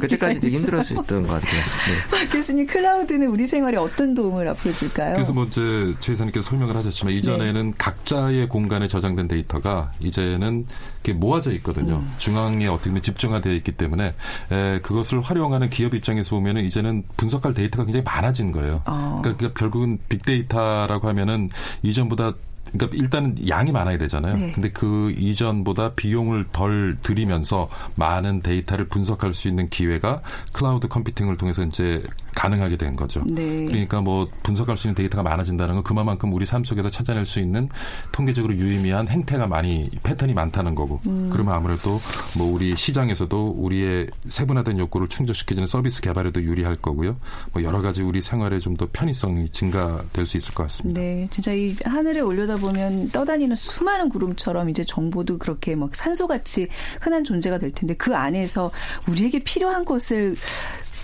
그때까지 0.00 0.40
되게 0.40 0.56
힘들었을 0.56 0.96
것 0.96 1.06
같아요. 1.06 1.22
네. 1.22 2.10
박 2.10 2.32
교수님 2.32 2.66
클라우드는 2.66 3.26
우리 3.28 3.46
생활에 3.46 3.76
어떤 3.76 4.14
도움을 4.14 4.39
앞으로 4.48 4.72
줄까요? 4.74 5.14
그래서 5.14 5.32
뭐 5.32 5.44
이제 5.44 5.94
최 5.98 6.12
이사님께서 6.12 6.48
설명을 6.48 6.76
하셨지만 6.76 7.14
이전에는 7.14 7.70
네. 7.70 7.74
각자의 7.78 8.48
공간에 8.48 8.88
저장된 8.88 9.28
데이터가 9.28 9.92
이제는 10.00 10.66
이렇게 11.02 11.18
모아져 11.18 11.52
있거든요. 11.52 11.96
음. 11.96 12.12
중앙에 12.18 12.66
어떻게 12.66 12.90
보면 12.90 13.02
집중화되어 13.02 13.52
있기 13.54 13.72
때문에 13.72 14.14
에, 14.52 14.80
그것을 14.80 15.20
활용하는 15.20 15.70
기업 15.70 15.94
입장에서 15.94 16.30
보면은 16.36 16.64
이제는 16.64 17.04
분석할 17.16 17.54
데이터가 17.54 17.84
굉장히 17.84 18.04
많아진 18.04 18.52
거예요. 18.52 18.82
어. 18.86 19.20
그러니까 19.22 19.52
결국은 19.52 19.98
빅데이터라고 20.08 21.08
하면은 21.08 21.50
이전보다 21.82 22.34
그러니까 22.72 22.96
일단은 22.96 23.48
양이 23.48 23.70
많아야 23.70 23.98
되잖아요. 23.98 24.36
네. 24.36 24.52
근데 24.52 24.70
그 24.70 25.12
이전보다 25.16 25.94
비용을 25.94 26.46
덜 26.52 26.96
들이면서 27.02 27.68
많은 27.94 28.42
데이터를 28.42 28.88
분석할 28.88 29.34
수 29.34 29.48
있는 29.48 29.68
기회가 29.68 30.22
클라우드 30.52 30.88
컴퓨팅을 30.88 31.36
통해서 31.36 31.62
이제 31.62 32.02
가능하게 32.34 32.76
된 32.76 32.96
거죠. 32.96 33.22
네. 33.26 33.64
그러니까 33.66 34.00
뭐 34.00 34.28
분석할 34.42 34.76
수 34.76 34.88
있는 34.88 34.94
데이터가 34.94 35.22
많아진다는 35.22 35.74
건 35.76 35.84
그만큼 35.84 36.32
우리 36.32 36.46
삶 36.46 36.64
속에서 36.64 36.90
찾아낼 36.90 37.26
수 37.26 37.40
있는 37.40 37.68
통계적으로 38.12 38.54
유의미한 38.54 39.08
행태가 39.08 39.46
많이 39.46 39.88
패턴이 40.02 40.34
많다는 40.34 40.74
거고 40.74 41.00
음. 41.06 41.30
그러면 41.32 41.54
아무래도 41.54 42.00
뭐 42.38 42.52
우리 42.52 42.76
시장에서도 42.76 43.46
우리의 43.58 44.08
세분화된 44.28 44.78
욕구를 44.78 45.08
충족시켜주는 45.08 45.66
서비스 45.66 46.00
개발에도 46.00 46.42
유리할 46.42 46.76
거고요. 46.76 47.16
뭐 47.52 47.62
여러 47.62 47.82
가지 47.82 48.02
우리 48.02 48.20
생활에 48.20 48.58
좀 48.58 48.80
더 48.80 48.88
편의성이 48.90 49.50
증가될 49.50 50.24
수 50.24 50.38
있을 50.38 50.54
것 50.54 50.62
같습니다. 50.62 51.00
네, 51.00 51.28
진짜 51.30 51.52
이 51.52 51.76
하늘에 51.84 52.20
올려다 52.20 52.56
보면 52.60 53.08
떠다니는 53.08 53.56
수많은 53.56 54.08
구름처럼 54.08 54.68
이제 54.68 54.84
정보도 54.84 55.38
그렇게 55.38 55.74
막 55.74 55.94
산소같이 55.94 56.68
흔한 57.00 57.24
존재가 57.24 57.58
될 57.58 57.72
텐데 57.72 57.94
그 57.94 58.14
안에서 58.14 58.70
우리에게 59.08 59.40
필요한 59.40 59.84
것을 59.84 60.36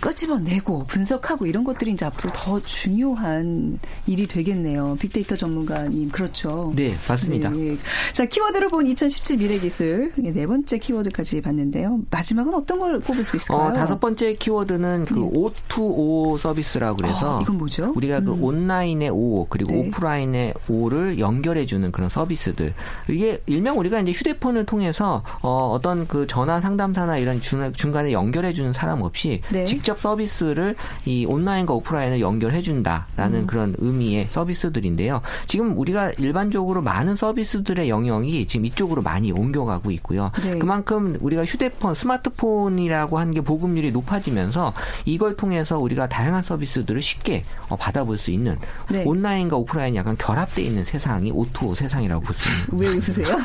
끄집어내고 0.00 0.84
분석하고 0.84 1.46
이런 1.46 1.64
것들이 1.64 1.92
이제 1.92 2.04
앞으로 2.04 2.32
더 2.34 2.58
중요한 2.60 3.78
일이 4.06 4.26
되겠네요. 4.26 4.96
빅데이터 5.00 5.36
전문가님 5.36 6.10
그렇죠. 6.10 6.72
네, 6.76 6.94
맞습니다. 7.08 7.50
네. 7.50 7.76
자 8.12 8.26
키워드를 8.26 8.68
본2017 8.68 9.38
미래기술 9.38 10.12
네 10.16 10.46
번째 10.46 10.78
키워드까지 10.78 11.40
봤는데요. 11.40 12.00
마지막은 12.10 12.54
어떤 12.54 12.78
걸 12.78 13.00
꼽을 13.00 13.24
수 13.24 13.36
있을까요? 13.36 13.68
어, 13.68 13.72
다섯 13.72 14.00
번째 14.00 14.34
키워드는 14.34 15.06
그 15.06 15.14
네. 15.14 15.30
O2O 15.30 16.38
서비스라고 16.38 16.96
그래서 16.96 17.38
어, 17.38 17.42
이건 17.42 17.58
뭐죠? 17.58 17.92
우리가 17.94 18.20
그 18.20 18.32
음. 18.32 18.38
그 18.38 18.44
온라인의 18.44 19.10
O 19.10 19.46
그리고 19.48 19.72
네. 19.72 19.88
오프라인의 19.88 20.54
O를 20.68 21.18
연결해주는 21.18 21.90
그런 21.92 22.08
서비스들 22.08 22.74
이게 23.08 23.40
일명 23.46 23.78
우리가 23.78 24.00
이제 24.00 24.12
휴대폰을 24.12 24.66
통해서 24.66 25.22
어, 25.42 25.72
어떤 25.72 26.06
그 26.06 26.26
전화 26.26 26.60
상담사나 26.60 27.18
이런 27.18 27.40
중, 27.40 27.72
중간에 27.72 28.12
연결해주는 28.12 28.72
사람 28.72 29.02
없이 29.02 29.42
네. 29.50 29.64
직접 29.86 30.00
서비스를 30.00 30.74
이 31.04 31.26
온라인과 31.26 31.72
오프라인을 31.74 32.20
연결해 32.20 32.60
준다라는 32.60 33.42
음. 33.42 33.46
그런 33.46 33.74
의미의 33.78 34.26
서비스들인데요. 34.32 35.22
지금 35.46 35.78
우리가 35.78 36.10
일반적으로 36.18 36.82
많은 36.82 37.14
서비스들의 37.14 37.88
영역이 37.88 38.48
지금 38.48 38.66
이쪽으로 38.66 39.02
많이 39.02 39.30
옮겨가고 39.30 39.92
있고요. 39.92 40.32
네. 40.42 40.58
그만큼 40.58 41.16
우리가 41.20 41.44
휴대폰, 41.44 41.94
스마트폰이라고 41.94 43.16
하는 43.16 43.32
게 43.32 43.40
보급률이 43.42 43.92
높아지면서 43.92 44.72
이걸 45.04 45.36
통해서 45.36 45.78
우리가 45.78 46.08
다양한 46.08 46.42
서비스들을 46.42 47.00
쉽게 47.00 47.44
어, 47.68 47.76
받아볼 47.76 48.18
수 48.18 48.32
있는 48.32 48.58
네. 48.90 49.04
온라인과 49.06 49.56
오프라인이 49.56 49.96
약간 49.96 50.16
결합돼 50.16 50.62
있는 50.62 50.84
세상이 50.84 51.30
오투오 51.30 51.76
세상이라고 51.76 52.22
볼 52.22 52.34
수 52.34 52.48
있습니다. 52.48 52.76
왜 52.76 52.88
웃으세요? 52.88 53.38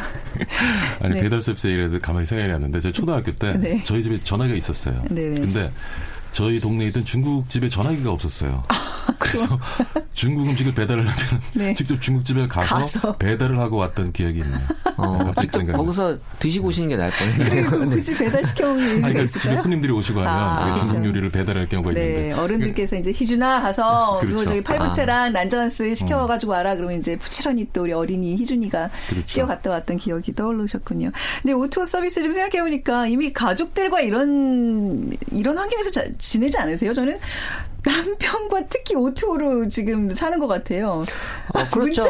아니 1.04 1.13
네. 1.13 1.21
배달 1.21 1.39
서비스 1.39 1.67
얘기를 1.67 1.99
가만히 1.99 2.25
생각이 2.25 2.51
났는데 2.51 2.80
제가 2.80 2.93
초등학교 2.93 3.32
때 3.32 3.54
네. 3.60 3.80
저희 3.84 4.01
집에 4.01 4.17
전화기가 4.17 4.58
있었어요. 4.58 5.04
네. 5.12 5.36
근데 5.36 5.71
저희 6.32 6.60
동네에 6.60 6.88
있던 6.88 7.06
중국집에 7.06 7.70
전화기가 7.70 8.12
없었어요. 8.12 8.63
아, 8.70 8.76
그래서 9.20 9.60
중국 10.13 10.48
음식을 10.48 10.74
배달하려면 10.74 11.15
네. 11.56 11.74
직접 11.76 12.00
중국집에 12.02 12.48
가서, 12.48 12.76
가서, 12.76 13.17
배달을 13.17 13.60
하고 13.60 13.78
왔던 13.78 14.13
기억이 14.13 14.39
있네요. 14.39 14.62
어, 15.01 15.33
직접 15.39 15.63
거기서 15.65 16.17
드시고 16.39 16.67
오시는 16.67 16.89
게 16.89 16.95
나을 16.97 17.11
뻔했네요. 17.11 17.89
굳이 17.89 18.15
배달시켜 18.15 18.67
먹는 18.67 19.03
아니, 19.05 19.13
그러니까 19.13 19.39
집에 19.39 19.57
손님들이 19.57 19.91
오시고 19.91 20.19
하면 20.19 20.33
아, 20.33 20.75
중국 20.77 20.91
그렇죠. 20.91 21.09
요리를 21.09 21.29
배달할 21.29 21.69
경우가 21.69 21.93
네, 21.93 22.07
있는데 22.07 22.31
어른들께서 22.33 22.95
이제 22.97 23.11
희준아 23.11 23.61
가서 23.61 24.19
그렇죠. 24.21 24.45
저기 24.45 24.61
팔보채랑 24.62 25.21
아. 25.23 25.29
난자완스 25.30 25.95
시켜가지고 25.95 26.51
와라 26.51 26.75
그러면 26.75 26.99
이제 26.99 27.17
부지런히 27.17 27.67
또 27.73 27.83
우리 27.83 27.93
어린이 27.93 28.35
희준이가 28.37 28.89
그렇죠. 29.09 29.27
뛰어갔다 29.27 29.71
왔던 29.71 29.97
기억이 29.97 30.33
떠오르셨군요. 30.35 31.11
근데 31.41 31.53
O2O 31.54 31.86
서비스 31.85 32.21
좀 32.23 32.33
생각해 32.33 32.61
보니까 32.61 33.07
이미 33.07 33.31
가족들과 33.33 34.01
이런 34.01 35.11
이런 35.31 35.57
환경에서 35.57 35.91
자, 35.91 36.03
지내지 36.17 36.57
않으세요? 36.57 36.93
저는 36.93 37.17
남편과 37.84 38.67
특히 38.70 38.96
오토로 38.96 39.67
지금 39.67 40.12
사는 40.12 40.38
것 40.39 40.48
같아요. 40.48 41.06
어, 41.54 41.65
그렇죠. 41.72 42.04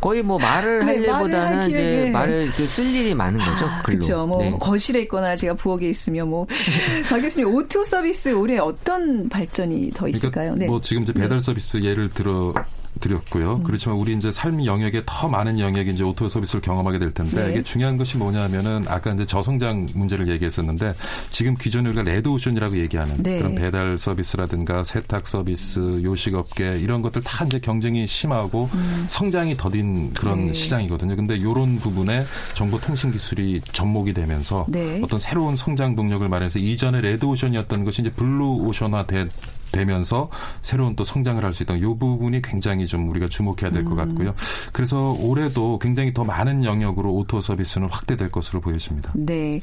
거의 0.00 0.22
뭐 0.22 0.38
말을 0.38 0.86
할 0.86 1.00
네, 1.00 1.06
일보다는 1.06 1.70
이제 1.70 1.78
네. 1.78 2.10
글을 2.10 2.50
쓸 2.52 2.86
일이 2.94 3.14
많은 3.14 3.38
거죠. 3.38 3.66
아, 3.66 3.82
그렇죠. 3.82 4.26
뭐 4.26 4.42
네. 4.42 4.56
거실에 4.58 5.02
있거나 5.02 5.36
제가 5.36 5.54
부엌에 5.54 5.88
있으면 5.88 6.28
뭐 6.28 6.46
가겠습니다. 7.08 7.50
O2O 7.50 7.84
서비스 7.84 8.30
올해 8.30 8.58
어떤 8.58 9.28
발전이 9.28 9.90
더 9.94 10.08
있을까요? 10.08 10.52
그러니까 10.52 10.70
뭐 10.70 10.80
지금 10.80 11.02
이제 11.02 11.12
배달 11.12 11.40
서비스 11.40 11.82
예를 11.82 12.08
들어 12.10 12.54
드렸고요. 13.00 13.56
음. 13.56 13.62
그렇지만 13.62 13.96
우리 13.96 14.14
이제 14.14 14.30
삶 14.30 14.64
영역에 14.64 15.02
더 15.06 15.28
많은 15.28 15.58
영역이 15.58 15.90
이제 15.90 16.04
O2O 16.04 16.28
서비스를 16.28 16.60
경험하게 16.60 16.98
될 16.98 17.10
텐데 17.10 17.44
네. 17.44 17.50
이게 17.50 17.62
중요한 17.62 17.96
것이 17.96 18.16
뭐냐면은 18.16 18.84
아까 18.88 19.12
이제 19.12 19.26
저성장 19.26 19.86
문제를 19.94 20.28
얘기했었는데 20.28 20.94
지금 21.30 21.56
기존에 21.56 21.88
우리가 21.88 22.02
레드오션이라고 22.02 22.78
얘기하는 22.78 23.22
네. 23.22 23.38
그런 23.38 23.54
배달 23.54 23.98
서비스라든가 23.98 24.84
세탁 24.84 25.26
서비스, 25.26 26.00
요식업계 26.02 26.78
이런 26.78 27.02
것들 27.02 27.22
다 27.22 27.44
이제 27.44 27.58
경쟁이 27.58 28.06
심하고 28.06 28.68
음. 28.72 29.04
성장이 29.08 29.56
더딘 29.56 30.12
그런 30.14 30.46
네. 30.46 30.52
시장이거든요. 30.52 31.16
근데 31.16 31.36
이런 31.36 31.78
부분에 31.78 32.24
정보통신 32.54 33.12
기술이 33.12 33.60
접목이 33.72 34.12
되면서 34.12 34.66
네. 34.68 35.00
어떤 35.02 35.18
새로운 35.18 35.56
성장 35.56 35.96
동력을 35.96 36.28
마련해서 36.28 36.58
이전에 36.58 37.00
레드오션이었던 37.00 37.84
것이 37.84 38.02
이제 38.02 38.10
블루오션화 38.10 39.06
된 39.06 39.30
되면서 39.72 40.28
새로운 40.62 40.96
또 40.96 41.04
성장을 41.04 41.42
할 41.44 41.50
수 41.50 41.64
있다. 41.64 41.74
이 41.74 41.80
부분이 41.80 42.42
굉장히 42.42 42.86
좀 42.86 43.10
우리가 43.10 43.28
주목해야 43.28 43.70
될것 43.72 43.92
음. 43.92 43.96
같고요. 43.96 44.34
그래서 44.72 45.16
올해도 45.20 45.80
굉장히 45.80 46.14
더 46.14 46.22
많은 46.24 46.64
영역으로 46.64 47.12
O2O 47.12 47.40
서비스는 47.40 47.88
확대될 47.90 48.30
것으로 48.30 48.60
보여집니다. 48.60 49.12
네. 49.16 49.58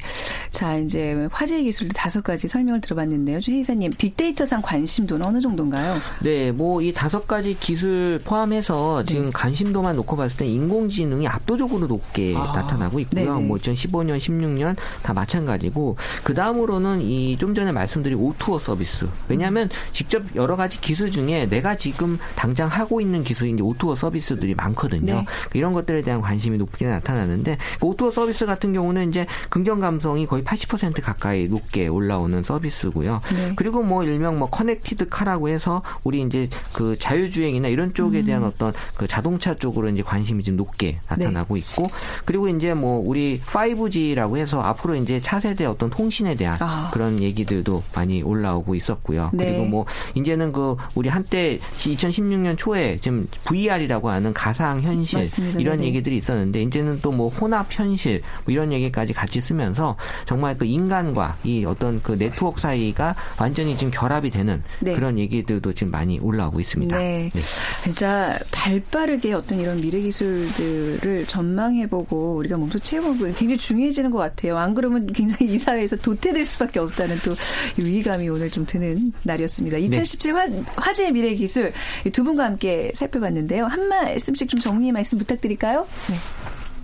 자, 0.50 0.76
이제 0.76 1.26
화제 1.32 1.62
기술도 1.62 1.94
다섯 1.94 2.22
가지 2.22 2.46
설명을 2.46 2.80
들어봤는데요. 2.82 3.40
주 3.40 3.52
이사님, 3.52 3.90
빅데이터상 3.96 4.60
관심도는 4.62 5.24
어느 5.24 5.40
정도인가요? 5.40 5.96
네, 6.22 6.52
뭐 6.52 6.82
이 6.82 6.92
다섯 6.92 7.26
가지 7.26 7.54
기술 7.58 8.20
포함해서 8.24 9.02
지금 9.04 9.26
네. 9.26 9.30
관심도만 9.32 9.96
놓고 9.96 10.16
봤을 10.16 10.36
때 10.38 10.46
인공지능이 10.46 11.26
압도적으로 11.26 11.86
높게 11.86 12.34
아. 12.36 12.52
나타나고 12.54 13.00
있고요. 13.00 13.34
네네. 13.34 13.46
뭐 13.46 13.56
2015년, 13.56 14.18
16년 14.18 14.76
다 15.02 15.12
마찬가지고 15.14 15.96
그 16.22 16.34
다음으로는 16.34 17.00
이 17.02 17.36
좀 17.38 17.54
전에 17.54 17.70
말씀드린 17.72 18.18
O2O 18.18 18.58
서비스. 18.58 19.06
왜냐하면 19.28 19.68
직접 19.98 20.22
여러 20.36 20.54
가지 20.54 20.80
기술 20.80 21.10
중에 21.10 21.46
내가 21.46 21.76
지금 21.76 22.20
당장 22.36 22.68
하고 22.68 23.00
있는 23.00 23.24
기술이 23.24 23.50
이제 23.50 23.62
O2O 23.62 23.96
서비스들이 23.96 24.54
많거든요. 24.54 25.12
네. 25.12 25.24
이런 25.54 25.72
것들에 25.72 26.02
대한 26.02 26.20
관심이 26.20 26.56
높게 26.56 26.86
나타나는데 26.86 27.58
그 27.80 27.86
O2O 27.86 28.12
서비스 28.12 28.46
같은 28.46 28.72
경우는 28.72 29.08
이제 29.08 29.26
긍정 29.48 29.80
감성이 29.80 30.24
거의 30.24 30.44
80% 30.44 31.02
가까이 31.02 31.48
높게 31.48 31.88
올라오는 31.88 32.44
서비스고요. 32.44 33.20
네. 33.34 33.52
그리고 33.56 33.82
뭐 33.82 34.04
일명 34.04 34.38
뭐 34.38 34.48
connected 34.48 35.08
car라고 35.08 35.48
해서 35.48 35.82
우리 36.04 36.22
이제 36.22 36.48
그 36.72 36.96
자율주행이나 36.96 37.66
이런 37.66 37.92
쪽에 37.92 38.22
대한 38.22 38.44
음. 38.44 38.48
어떤 38.54 38.72
그 38.94 39.08
자동차 39.08 39.56
쪽으로 39.56 39.88
이제 39.88 40.04
관심이 40.04 40.44
좀 40.44 40.56
높게 40.56 41.00
나타나고 41.08 41.54
네. 41.54 41.60
있고 41.60 41.88
그리고 42.24 42.46
이제 42.46 42.72
뭐 42.72 43.02
우리 43.04 43.40
5G라고 43.40 44.36
해서 44.36 44.60
앞으로 44.62 44.94
이제 44.94 45.20
차세대 45.20 45.64
어떤 45.64 45.90
통신에 45.90 46.36
대한 46.36 46.56
아. 46.60 46.88
그런 46.92 47.20
얘기들도 47.20 47.82
많이 47.96 48.22
올라오고 48.22 48.76
있었고요. 48.76 49.30
네. 49.32 49.46
그리고 49.46 49.64
뭐 49.64 49.87
이제는 50.14 50.52
그 50.52 50.76
우리 50.94 51.08
한때 51.08 51.58
2016년 51.78 52.56
초에 52.56 52.98
지금 53.00 53.28
VR이라고 53.44 54.08
하는 54.08 54.32
가상 54.32 54.80
현실 54.80 55.26
이런 55.58 55.78
네네. 55.78 55.88
얘기들이 55.88 56.16
있었는데 56.16 56.62
이제는 56.62 57.00
또 57.02 57.18
뭐 57.18 57.28
혼합 57.28 57.66
현실 57.70 58.22
뭐 58.44 58.52
이런 58.52 58.72
얘기까지 58.72 59.12
같이 59.12 59.40
쓰면서 59.40 59.96
정말 60.24 60.56
그 60.56 60.64
인간과 60.64 61.36
이 61.42 61.64
어떤 61.64 62.00
그 62.00 62.16
네트워크 62.16 62.60
사이가 62.60 63.16
완전히 63.40 63.76
지금 63.76 63.90
결합이 63.90 64.30
되는 64.30 64.62
네. 64.78 64.94
그런 64.94 65.18
얘기들도 65.18 65.72
지금 65.72 65.90
많이 65.90 66.20
올라오고 66.20 66.60
있습니다. 66.60 66.96
네. 66.96 67.28
네. 67.34 67.40
진짜 67.82 68.38
발빠르게 68.52 69.32
어떤 69.32 69.58
이런 69.58 69.80
미래 69.80 70.00
기술들을 70.00 71.26
전망해보고 71.26 72.36
우리가 72.36 72.56
몸소 72.56 72.78
채워보고 72.78 73.24
굉장히 73.32 73.56
중요해지는 73.56 74.12
것 74.12 74.18
같아요. 74.18 74.56
안 74.56 74.74
그러면 74.74 75.12
굉장히 75.12 75.54
이 75.54 75.58
사회에서 75.58 75.96
도태될 75.96 76.44
수밖에 76.44 76.78
없다는 76.78 77.16
또 77.24 77.34
위기감이 77.78 78.28
오늘 78.28 78.48
좀 78.48 78.64
드는 78.64 79.12
날이었습니다. 79.24 79.77
2017 79.78 80.32
네. 80.32 80.62
화, 80.76 80.92
재 80.92 81.10
미래 81.10 81.34
기술 81.34 81.72
두 82.12 82.24
분과 82.24 82.44
함께 82.44 82.90
살펴봤는데요. 82.94 83.66
한 83.66 83.88
말씀씩 83.88 84.48
좀 84.48 84.60
정리 84.60 84.92
말씀 84.92 85.18
부탁드릴까요? 85.18 85.86
네. 86.10 86.16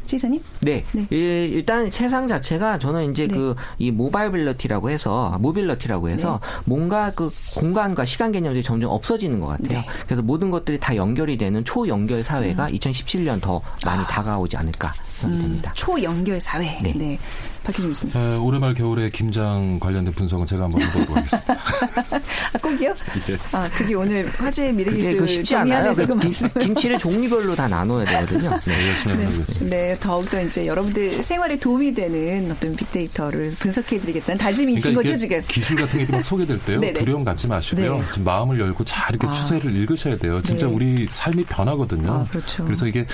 최사님? 0.06 0.40
네. 0.60 0.84
네. 0.92 1.06
일단 1.10 1.90
세상 1.90 2.28
자체가 2.28 2.78
저는 2.78 3.12
이제 3.12 3.26
네. 3.26 3.34
그이 3.34 3.90
모바일빌러티라고 3.90 4.90
해서 4.90 5.36
모빌러티라고 5.40 6.10
해서 6.10 6.40
네. 6.42 6.62
뭔가 6.66 7.10
그 7.10 7.30
공간과 7.56 8.04
시간 8.04 8.32
개념들이 8.32 8.62
점점 8.62 8.90
없어지는 8.90 9.40
것 9.40 9.46
같아요. 9.48 9.80
네. 9.80 9.86
그래서 10.04 10.22
모든 10.22 10.50
것들이 10.50 10.78
다 10.78 10.94
연결이 10.94 11.36
되는 11.36 11.64
초연결 11.64 12.22
사회가 12.22 12.66
음. 12.66 12.72
2017년 12.72 13.40
더 13.40 13.60
많이 13.84 14.02
아. 14.02 14.06
다가오지 14.06 14.56
않을까 14.56 14.92
생각됩니다. 15.20 15.70
음, 15.70 15.74
초연결 15.74 16.40
사회. 16.40 16.80
네. 16.82 17.18
네. 17.64 17.72
박희준 17.72 17.88
교수님. 17.90 18.16
에, 18.16 18.36
올해 18.36 18.58
말 18.58 18.74
겨울에 18.74 19.08
김장 19.10 19.78
관련된 19.80 20.12
분석은 20.14 20.46
제가 20.46 20.64
한번 20.64 20.82
해보도록 20.82 21.16
하겠습니다. 21.16 21.54
아, 22.54 22.58
꼭이요? 22.60 22.94
네. 23.26 23.36
아, 23.52 23.68
그게 23.76 23.94
오늘 23.94 24.28
화제 24.36 24.70
미래기술 24.72 25.16
그 25.18 25.26
쉽지 25.26 25.56
않아요. 25.56 25.94
그 25.94 26.18
김, 26.60 26.74
치를 26.74 26.98
종류별로 26.98 27.54
다 27.56 27.66
나눠야 27.68 28.04
되거든요. 28.04 28.58
네, 28.64 28.88
열심히 28.88 29.16
네. 29.16 29.24
해보겠습니다. 29.26 29.76
네, 29.76 29.96
더욱더 30.00 30.40
이제 30.42 30.66
여러분들 30.66 31.10
생활에 31.22 31.58
도움이 31.58 31.94
되는 31.94 32.50
어떤 32.50 32.74
빅데이터를 32.76 33.54
분석해드리겠다는 33.58 34.38
다짐이신 34.38 34.92
그러니까 34.92 35.02
거죠, 35.02 35.16
지금? 35.18 35.42
기술 35.48 35.76
같은 35.76 36.06
게 36.06 36.14
막 36.14 36.24
소개될 36.24 36.60
때요. 36.60 36.80
두려움 36.94 37.24
갖지 37.24 37.48
마시고요. 37.48 37.96
네. 37.96 38.02
지금 38.10 38.24
마음을 38.24 38.60
열고 38.60 38.84
잘 38.84 39.10
이렇게 39.10 39.26
아. 39.26 39.32
추세를 39.32 39.74
읽으셔야 39.74 40.16
돼요. 40.16 40.40
진짜 40.42 40.66
네. 40.66 40.72
우리 40.72 41.06
삶이 41.10 41.44
변하거든요. 41.46 42.12
아, 42.12 42.24
그렇죠. 42.30 42.64
그래서 42.64 42.86
이게 42.86 43.04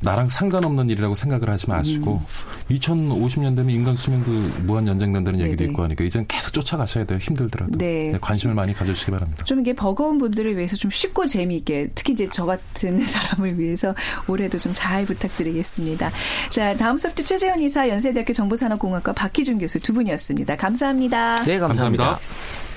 나랑 0.00 0.28
상관없는 0.28 0.88
일이라고 0.90 1.14
생각을 1.14 1.50
하지 1.50 1.68
마시고 1.68 2.14
음. 2.14 2.74
2050년 2.76 3.56
되면 3.56 3.70
인간 3.70 3.94
수명도 3.94 4.30
무한 4.62 4.86
연장된다는 4.86 5.40
얘기도 5.40 5.58
네네. 5.58 5.70
있고 5.70 5.82
하니까 5.82 6.04
이제는 6.04 6.26
계속 6.26 6.52
쫓아가셔야 6.52 7.04
돼요. 7.04 7.18
힘들더라도. 7.20 7.76
네. 7.76 8.12
네. 8.12 8.18
관심을 8.20 8.54
많이 8.54 8.72
가져주시기 8.74 9.10
바랍니다. 9.10 9.44
좀 9.44 9.60
이게 9.60 9.74
버거운 9.74 10.18
분들을 10.18 10.56
위해서 10.56 10.76
좀 10.76 10.90
쉽고 10.90 11.26
재미있게 11.26 11.90
특히 11.94 12.12
이제 12.12 12.28
저 12.32 12.46
같은 12.46 13.00
사람을 13.04 13.58
위해서 13.58 13.94
올해도 14.26 14.58
좀 14.58 14.78
잘 14.78 15.04
부탁드리겠습니다. 15.04 16.12
자, 16.50 16.76
다음 16.76 16.96
수업도 16.96 17.24
최재현 17.24 17.60
이사 17.60 17.88
연세대학교 17.88 18.32
정보산업공학과 18.32 19.12
박희준 19.12 19.58
교수 19.58 19.80
두 19.80 19.92
분이었습니다. 19.92 20.56
감사합니다. 20.56 21.34
네, 21.44 21.58
감사합니다. 21.58 22.04
감사합니다. 22.04 22.67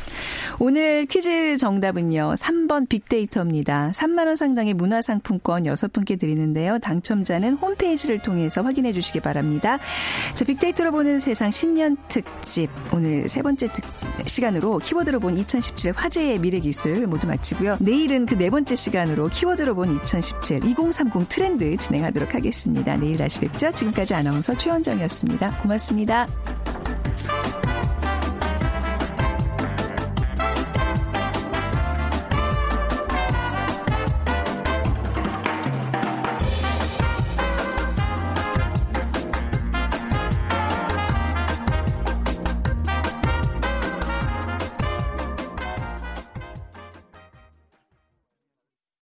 오늘 0.64 1.08
퀴즈 1.08 1.58
정답은요. 1.58 2.36
3번 2.38 2.88
빅데이터입니다. 2.88 3.92
3만 3.96 4.28
원 4.28 4.36
상당의 4.36 4.76
문화상품권 4.76 5.64
6분께 5.64 6.20
드리는데요. 6.20 6.78
당첨자는 6.78 7.56
홈페이지를 7.56 8.20
통해서 8.20 8.62
확인해 8.62 8.94
주시기 8.94 9.22
바랍니다. 9.22 9.80
자, 10.36 10.46
빅데이터로 10.46 10.92
보는 10.92 11.18
세상 11.20 11.50
신년 11.50 11.98
특집 12.08 12.70
오늘 12.94 13.28
세 13.28 13.42
번째 13.42 13.74
특, 13.74 13.84
시간으로 14.28 14.78
키워드로 14.78 15.20
본 15.20 15.36
2017 15.40 15.94
화제의 15.96 16.38
미래 16.38 16.60
기술 16.60 17.08
모두 17.08 17.26
마치고요. 17.26 17.78
내일은 17.80 18.28
그 18.28 18.36
네 18.42 18.50
번째 18.50 18.76
시간으로 18.76 19.30
키워드로 19.30 19.74
본 19.74 19.96
2017 19.96 20.64
2030 20.64 21.28
트렌드 21.30 21.78
진행하도록 21.78 22.36
하겠습니다. 22.36 22.98
내일 22.98 23.18
다시 23.18 23.40
뵙죠. 23.40 23.72
지금까지 23.72 24.14
아나운서 24.14 24.56
최원정이었습니다. 24.56 25.58
고맙습니다. 25.62 26.28